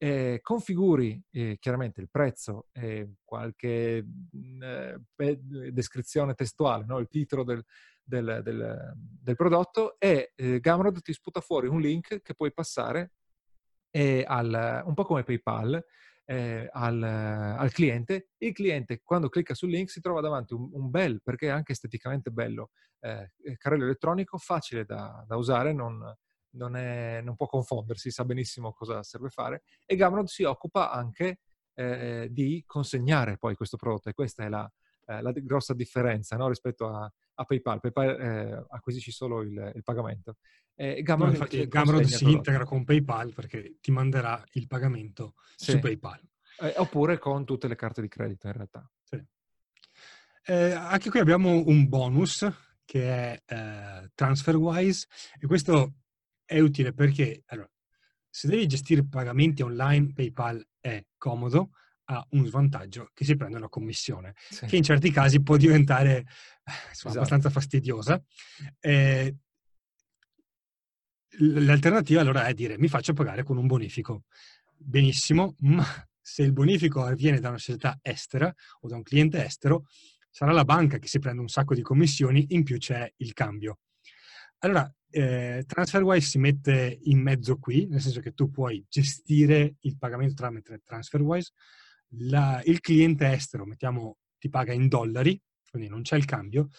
eh, 0.04 0.40
configuri 0.42 1.22
eh, 1.30 1.58
chiaramente 1.60 2.02
il 2.02 2.10
prezzo 2.10 2.70
e 2.72 3.18
qualche 3.24 4.04
mh, 4.04 4.64
eh, 5.16 5.40
descrizione 5.72 6.34
testuale, 6.34 6.86
no? 6.86 6.98
il 6.98 7.08
titolo 7.08 7.44
del, 7.44 7.64
del, 8.02 8.42
del, 8.44 8.94
del 8.96 9.36
prodotto 9.36 10.00
e 10.00 10.32
eh, 10.36 10.60
Gumroad 10.60 11.02
ti 11.02 11.14
sputa 11.14 11.40
fuori 11.40 11.68
un 11.68 11.80
link 11.80 12.24
che 12.24 12.34
puoi 12.34 12.52
passare 12.52 13.12
eh, 13.92 14.24
al, 14.26 14.82
un 14.88 14.94
po' 14.96 15.04
come 15.04 15.24
PayPal 15.24 15.86
eh, 16.26 16.68
al, 16.72 17.04
al, 17.04 17.72
cliente. 17.72 18.30
Il 18.40 18.54
cliente 18.54 19.02
quando 19.04 19.30
clicca 19.30 19.54
sul 19.54 19.70
link 19.70 19.92
si 19.92 20.02
trova 20.02 20.20
davanti 20.20 20.56
un, 20.56 20.68
un 20.74 20.90
bel, 20.90 21.22
perché 21.22 21.46
è 21.46 21.52
anche 21.52 21.74
esteticamente 21.74 22.32
bello, 22.32 22.72
carrello 23.58 23.84
elettronico, 23.84 24.40
facile 24.40 24.84
da, 24.84 25.24
da 25.28 25.36
usare, 25.36 25.74
non, 25.74 26.00
non, 26.52 26.76
è, 26.76 27.22
non, 27.22 27.36
può 27.36 27.48
confondersi, 27.48 28.12
sa 28.12 28.26
benissimo 28.26 28.74
cosa 28.74 29.04
serve 29.04 29.30
fare 29.30 29.64
e 29.86 29.96
Gumroad 29.96 30.28
si 30.28 30.44
occupa 30.44 30.92
anche 30.92 31.40
eh, 31.74 32.28
di 32.32 32.64
consegnare 32.66 33.38
poi 33.38 33.56
questo 33.56 33.78
prodotto 33.78 34.10
e 34.10 34.14
questa 34.14 34.44
è 34.44 34.50
la, 34.50 34.72
eh, 35.08 35.22
la 35.22 35.32
grossa 35.32 35.74
differenza 35.74 36.36
no? 36.36 36.48
rispetto 36.48 36.88
a, 36.88 37.12
a, 37.36 37.44
PayPal. 37.44 37.80
PayPal 37.80 38.20
eh, 38.20 38.66
acquisisci 38.70 39.12
solo 39.12 39.42
il, 39.42 39.72
il 39.76 39.84
pagamento. 39.84 40.38
Gumroad, 40.76 41.20
no, 41.20 41.30
infatti 41.30 41.68
Gumroad 41.68 42.04
si 42.06 42.32
integra 42.32 42.66
con 42.66 42.84
PayPal 42.84 43.34
perché 43.34 43.78
ti 43.80 43.92
manderà 43.92 44.44
il 44.54 44.66
pagamento 44.66 45.36
sì. 45.56 45.72
su 45.72 45.80
PayPal. 45.80 46.20
Eh, 46.60 46.74
oppure 46.78 47.18
con 47.18 47.46
tutte 47.46 47.68
le 47.68 47.76
carte 47.76 48.02
di 48.02 48.08
credito 48.08 48.48
in 48.48 48.54
realtà. 48.54 48.90
Sì. 49.04 49.24
Eh, 50.46 50.72
anche 50.72 51.10
qui 51.10 51.20
abbiamo 51.20 51.64
un 51.66 51.88
bonus 51.88 52.48
che 52.84 53.10
è 53.10 53.42
eh, 53.46 54.12
TransferWise 54.14 55.08
e 55.40 55.48
questo 55.48 56.01
è 56.52 56.60
utile 56.60 56.92
perché 56.92 57.44
allora, 57.46 57.70
se 58.30 58.50
devi 58.50 58.68
gestire 58.68 59.06
pagamenti 59.08 59.62
online, 59.62 60.12
PayPal 60.14 60.62
è 60.82 61.02
comodo, 61.18 61.72
ha 62.06 62.26
un 62.32 62.46
svantaggio 62.46 63.10
che 63.14 63.24
si 63.24 63.38
prende 63.38 63.56
una 63.56 63.70
commissione, 63.70 64.34
sì. 64.36 64.66
che 64.66 64.76
in 64.76 64.84
certi 64.84 65.12
casi 65.12 65.42
può 65.42 65.56
diventare 65.56 66.26
insomma, 66.66 66.90
esatto. 66.92 67.18
abbastanza 67.18 67.50
fastidiosa. 67.50 68.22
Eh, 68.82 69.36
l'alternativa 71.40 72.20
allora 72.20 72.46
è 72.48 72.54
dire 72.54 72.78
mi 72.78 72.90
faccio 72.90 73.14
pagare 73.14 73.44
con 73.44 73.58
un 73.58 73.68
bonifico. 73.68 74.26
Benissimo, 74.76 75.56
ma 75.60 75.86
se 76.20 76.44
il 76.44 76.52
bonifico 76.52 77.04
avviene 77.04 77.40
da 77.40 77.48
una 77.48 77.60
società 77.60 77.98
estera 78.02 78.54
o 78.82 78.90
da 78.90 78.98
un 78.98 79.04
cliente 79.04 79.46
estero, 79.46 79.86
sarà 80.30 80.52
la 80.52 80.66
banca 80.66 80.98
che 80.98 81.08
si 81.08 81.20
prende 81.20 81.40
un 81.40 81.48
sacco 81.48 81.76
di 81.76 81.82
commissioni, 81.82 82.48
in 82.50 82.64
più 82.64 82.78
c'è 82.78 83.10
il 83.18 83.32
cambio. 83.32 83.80
Allora, 84.60 84.94
eh, 85.12 85.64
TransferWise 85.68 86.28
si 86.28 86.38
mette 86.38 87.00
in 87.04 87.20
mezzo 87.20 87.58
qui, 87.60 87.86
nel 87.88 88.02
senso 88.02 88.20
che 88.22 88.34
tu 88.34 88.50
puoi 88.50 88.86
gestire 88.90 89.76
il 89.82 89.98
pagamento 89.98 90.34
tramite 90.34 90.82
TransferWise. 90.84 91.52
La, 92.16 92.62
il 92.66 92.80
cliente 92.80 93.32
estero, 93.32 93.66
mettiamo, 93.66 94.18
ti 94.38 94.50
paga 94.50 94.74
in 94.74 94.88
dollari, 94.88 95.40
quindi 95.70 95.88
non 95.88 96.02
c'è 96.02 96.16
il 96.16 96.26
cambio. 96.26 96.70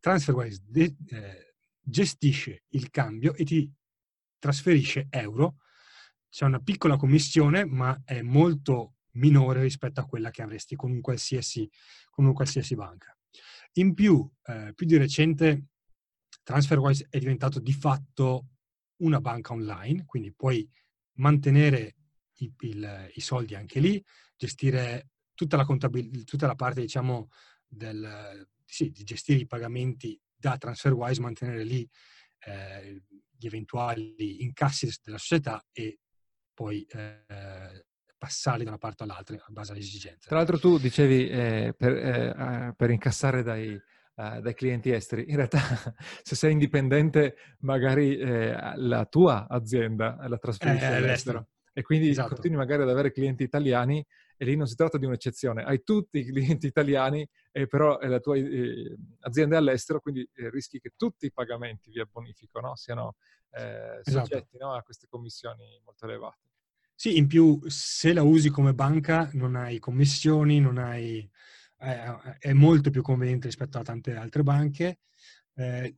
TransferWise 0.00 0.62
de, 0.66 0.96
eh, 1.08 1.54
gestisce 1.80 2.64
il 2.68 2.90
cambio 2.90 3.34
e 3.34 3.44
ti 3.44 3.70
trasferisce 4.38 5.06
euro. 5.10 5.56
C'è 6.28 6.44
una 6.44 6.60
piccola 6.60 6.96
commissione, 6.96 7.64
ma 7.64 8.00
è 8.04 8.22
molto 8.22 8.94
minore 9.12 9.62
rispetto 9.62 10.00
a 10.00 10.06
quella 10.06 10.30
che 10.30 10.42
avresti 10.42 10.76
con 10.76 10.90
un 10.90 11.00
qualsiasi, 11.00 11.68
con 12.10 12.24
un 12.24 12.32
qualsiasi 12.32 12.74
banca. 12.74 13.16
In 13.74 13.94
più, 13.94 14.28
eh, 14.44 14.72
più 14.74 14.86
di 14.86 14.96
recente 14.96 15.66
TransferWise 16.50 17.06
è 17.08 17.18
diventato 17.18 17.60
di 17.60 17.72
fatto 17.72 18.48
una 19.02 19.20
banca 19.20 19.52
online, 19.52 20.04
quindi 20.04 20.32
puoi 20.32 20.68
mantenere 21.18 21.94
i, 22.38 22.52
il, 22.60 23.10
i 23.14 23.20
soldi 23.20 23.54
anche 23.54 23.78
lì, 23.78 24.04
gestire 24.36 25.10
tutta 25.34 25.56
la, 25.56 25.64
contabil- 25.64 26.24
tutta 26.24 26.48
la 26.48 26.56
parte, 26.56 26.80
diciamo, 26.80 27.28
del, 27.68 28.48
sì, 28.64 28.90
di 28.90 29.04
gestire 29.04 29.38
i 29.38 29.46
pagamenti 29.46 30.20
da 30.34 30.56
TransferWise, 30.56 31.20
mantenere 31.20 31.62
lì 31.62 31.88
eh, 32.40 33.00
gli 33.30 33.46
eventuali 33.46 34.42
incassi 34.42 34.90
della 35.04 35.18
società 35.18 35.64
e 35.70 36.00
poi 36.52 36.84
eh, 36.84 37.86
passarli 38.18 38.64
da 38.64 38.70
una 38.70 38.78
parte 38.78 39.04
all'altra 39.04 39.36
in 39.36 39.54
base 39.54 39.70
alle 39.70 39.80
esigenze. 39.80 40.28
Tra 40.28 40.36
l'altro 40.36 40.58
tu 40.58 40.78
dicevi 40.78 41.28
eh, 41.28 41.74
per, 41.76 41.92
eh, 41.92 42.74
per, 42.76 42.90
incassare 42.90 43.42
dai, 43.42 43.80
eh, 44.20 44.40
dai 44.40 44.54
clienti 44.54 44.90
esteri. 44.92 45.24
In 45.28 45.36
realtà, 45.36 45.58
se 46.22 46.34
sei 46.34 46.52
indipendente, 46.52 47.36
magari 47.60 48.18
eh, 48.18 48.74
la 48.76 49.06
tua 49.06 49.46
azienda 49.48 50.18
la 50.28 50.36
trasferisce 50.36 50.90
eh, 50.90 50.96
all'estero. 50.96 51.48
E 51.72 51.82
quindi 51.82 52.10
esatto. 52.10 52.34
continui 52.34 52.58
magari 52.58 52.82
ad 52.82 52.90
avere 52.90 53.12
clienti 53.12 53.44
italiani 53.44 54.04
e 54.36 54.44
lì 54.44 54.56
non 54.56 54.66
si 54.66 54.74
tratta 54.74 54.98
di 54.98 55.06
un'eccezione. 55.06 55.62
Hai 55.62 55.82
tutti 55.84 56.18
i 56.18 56.24
clienti 56.24 56.66
italiani, 56.66 57.26
e 57.52 57.66
però 57.66 57.98
la 58.00 58.20
tua 58.20 58.36
eh, 58.36 58.96
azienda 59.20 59.56
è 59.56 59.58
all'estero, 59.58 60.00
quindi 60.00 60.28
eh, 60.34 60.50
rischi 60.50 60.80
che 60.80 60.92
tutti 60.96 61.26
i 61.26 61.32
pagamenti 61.32 61.90
via 61.90 62.06
bonifico 62.10 62.60
no? 62.60 62.74
siano 62.74 63.16
eh, 63.52 64.00
esatto. 64.04 64.26
soggetti 64.26 64.58
no? 64.58 64.72
a 64.72 64.82
queste 64.82 65.06
commissioni 65.08 65.80
molto 65.84 66.06
elevate. 66.06 66.48
Sì, 66.94 67.16
in 67.16 67.26
più 67.26 67.60
se 67.66 68.12
la 68.12 68.22
usi 68.22 68.50
come 68.50 68.74
banca 68.74 69.30
non 69.32 69.56
hai 69.56 69.78
commissioni, 69.78 70.60
non 70.60 70.76
hai 70.76 71.30
è, 71.80 72.52
molto 72.52 72.90
più 72.90 73.02
conveniente 73.02 73.46
rispetto 73.46 73.78
a 73.78 73.82
tante 73.82 74.14
altre 74.14 74.42
banche. 74.42 75.00
Eh, 75.54 75.94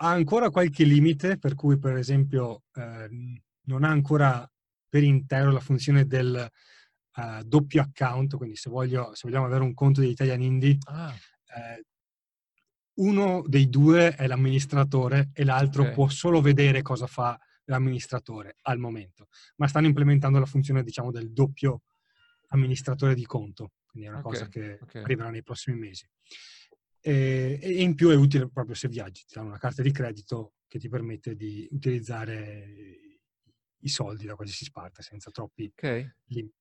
ha 0.00 0.10
ancora 0.10 0.50
qualche 0.50 0.84
limite, 0.84 1.38
per 1.38 1.54
cui 1.54 1.78
per 1.78 1.96
esempio 1.96 2.64
eh, 2.74 3.08
non 3.62 3.84
ha 3.84 3.88
ancora 3.88 4.48
per 4.88 5.02
intero 5.02 5.50
la 5.50 5.60
funzione 5.60 6.06
del 6.06 6.50
uh, 7.16 7.42
doppio 7.42 7.82
account, 7.82 8.36
quindi 8.36 8.56
se, 8.56 8.70
voglio, 8.70 9.14
se, 9.14 9.22
vogliamo 9.24 9.46
avere 9.46 9.62
un 9.62 9.74
conto 9.74 10.00
di 10.00 10.08
Italian 10.08 10.40
Indie, 10.40 10.78
ah. 10.84 11.12
eh, 11.12 11.84
uno 12.94 13.44
dei 13.46 13.68
due 13.68 14.14
è 14.14 14.26
l'amministratore 14.26 15.30
e 15.34 15.44
l'altro 15.44 15.82
okay. 15.82 15.94
può 15.94 16.08
solo 16.08 16.40
vedere 16.40 16.80
cosa 16.82 17.06
fa 17.06 17.38
l'amministratore 17.64 18.56
al 18.62 18.78
momento, 18.78 19.28
ma 19.56 19.68
stanno 19.68 19.86
implementando 19.86 20.38
la 20.38 20.46
funzione 20.46 20.82
diciamo 20.82 21.10
del 21.10 21.32
doppio 21.32 21.82
amministratore 22.48 23.14
di 23.14 23.26
conto, 23.26 23.72
quindi 23.88 24.08
è 24.08 24.10
una 24.12 24.20
okay. 24.20 24.32
cosa 24.32 24.48
che 24.48 24.78
okay. 24.80 25.02
arriverà 25.02 25.30
nei 25.30 25.42
prossimi 25.42 25.78
mesi. 25.78 26.08
E, 27.00 27.58
e, 27.60 27.82
in 27.82 27.94
più 27.94 28.10
è 28.10 28.14
utile 28.14 28.48
proprio 28.48 28.74
se 28.74 28.88
viaggi, 28.88 29.24
ti 29.24 29.34
danno 29.34 29.48
una 29.48 29.58
carta 29.58 29.82
di 29.82 29.90
credito 29.92 30.54
che 30.66 30.78
ti 30.78 30.88
permette 30.88 31.34
di 31.34 31.66
utilizzare 31.70 32.98
i 33.80 33.88
soldi 33.88 34.26
da 34.26 34.34
qualsiasi 34.34 34.70
parte 34.70 35.02
senza 35.02 35.30
troppi 35.30 35.72
okay. 35.74 36.10
limiti. 36.26 36.56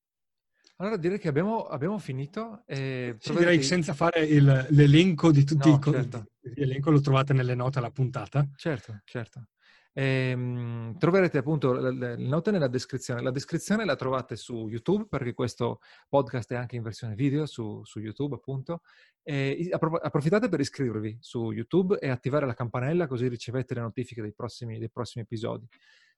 Allora 0.79 0.97
direi 0.97 1.17
che 1.17 1.27
abbiamo, 1.27 1.65
abbiamo 1.65 1.97
finito. 1.97 2.63
E 2.67 3.15
sì, 3.19 3.33
direi 3.33 3.57
che 3.57 3.63
senza 3.63 3.93
fare 3.93 4.23
il, 4.25 4.67
l'elenco 4.69 5.31
di 5.31 5.43
tutti 5.43 5.69
no, 5.69 5.75
i 5.77 5.91
certo. 5.91 6.25
l'elenco 6.39 6.91
lo 6.91 7.01
trovate 7.01 7.33
nelle 7.33 7.55
note 7.55 7.79
alla 7.79 7.89
puntata. 7.89 8.47
Certo, 8.55 9.01
certo. 9.03 9.47
E, 9.97 10.31
um, 10.31 10.95
troverete 10.99 11.39
appunto 11.39 11.73
le, 11.73 12.15
note 12.17 12.51
nella 12.51 12.67
descrizione. 12.67 13.23
La 13.23 13.31
descrizione 13.31 13.83
la 13.83 13.95
trovate 13.95 14.35
su 14.35 14.67
YouTube 14.67 15.07
perché 15.09 15.33
questo 15.33 15.79
podcast 16.07 16.53
è 16.53 16.55
anche 16.55 16.75
in 16.75 16.83
versione 16.83 17.15
video 17.15 17.47
su, 17.47 17.81
su 17.83 17.99
YouTube 17.99 18.35
appunto. 18.35 18.81
E 19.23 19.69
approfittate 19.71 20.49
per 20.49 20.59
iscrivervi 20.59 21.17
su 21.19 21.51
YouTube 21.51 21.97
e 21.97 22.09
attivare 22.09 22.45
la 22.45 22.53
campanella 22.53 23.07
così 23.07 23.27
ricevete 23.27 23.73
le 23.73 23.81
notifiche 23.81 24.21
dei 24.21 24.33
prossimi, 24.33 24.77
dei 24.77 24.91
prossimi 24.91 25.23
episodi. 25.23 25.67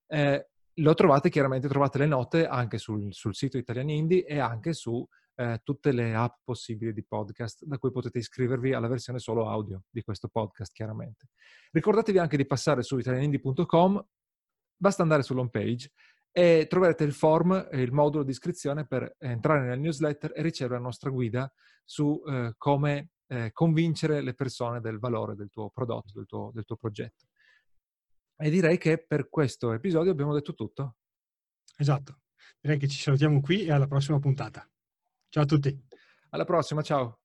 Eh, 0.08 0.50
lo 0.74 0.94
trovate 0.94 1.30
chiaramente, 1.30 1.70
trovate 1.70 2.00
le 2.00 2.06
note 2.06 2.48
anche 2.48 2.78
sul, 2.80 3.14
sul 3.14 3.34
sito 3.34 3.58
Italian 3.58 3.90
Indie 3.90 4.26
e 4.26 4.40
anche 4.40 4.74
su 4.74 5.08
eh, 5.40 5.62
tutte 5.64 5.94
le 5.94 6.14
app 6.14 6.40
possibili 6.44 6.92
di 6.92 7.06
podcast 7.06 7.64
da 7.64 7.78
cui 7.78 7.92
potete 7.92 8.20
iscrivervi 8.20 8.74
alla 8.74 8.90
versione 8.90 9.20
solo 9.20 9.48
audio 9.48 9.84
di 9.90 10.02
questo 10.02 10.28
podcast 10.28 10.74
chiaramente. 10.74 11.30
Ricordatevi 11.72 12.18
anche 12.18 12.36
di 12.36 12.46
passare 12.46 12.84
su 12.84 12.98
italianindie.com, 12.98 14.06
basta 14.76 15.02
andare 15.02 15.24
sull'home 15.24 15.50
page 15.50 15.92
e 16.32 16.68
troverete 16.70 17.06
il 17.06 17.14
form 17.14 17.70
e 17.72 17.82
il 17.82 17.94
modulo 17.94 18.24
di 18.24 18.32
iscrizione 18.32 18.86
per 18.86 19.16
entrare 19.18 19.66
nel 19.66 19.80
newsletter 19.80 20.34
e 20.36 20.42
ricevere 20.42 20.76
la 20.76 20.84
nostra 20.84 21.10
guida 21.10 21.50
su 21.86 22.22
eh, 22.28 22.54
come 22.58 23.12
eh, 23.28 23.52
convincere 23.54 24.22
le 24.22 24.34
persone 24.34 24.82
del 24.82 25.00
valore 25.00 25.36
del 25.36 25.50
tuo 25.50 25.70
prodotto, 25.70 26.12
del 26.14 26.26
tuo, 26.26 26.52
del 26.54 26.66
tuo 26.66 26.76
progetto. 26.76 27.28
E 28.36 28.50
direi 28.50 28.78
che 28.78 28.98
per 29.06 29.30
questo 29.30 29.72
episodio 29.72 30.12
abbiamo 30.12 30.34
detto 30.34 30.54
tutto. 30.54 30.98
Esatto. 31.78 32.20
Direi 32.60 32.78
che 32.78 32.90
ci 32.90 33.00
salutiamo 33.00 33.40
qui 33.40 33.64
e 33.66 33.72
alla 33.72 33.88
prossima 33.88 34.20
puntata. 34.20 34.70
Ciao 35.30 35.44
a 35.44 35.46
tutti. 35.46 35.80
Alla 36.30 36.46
prossima, 36.46 36.82
ciao. 36.82 37.19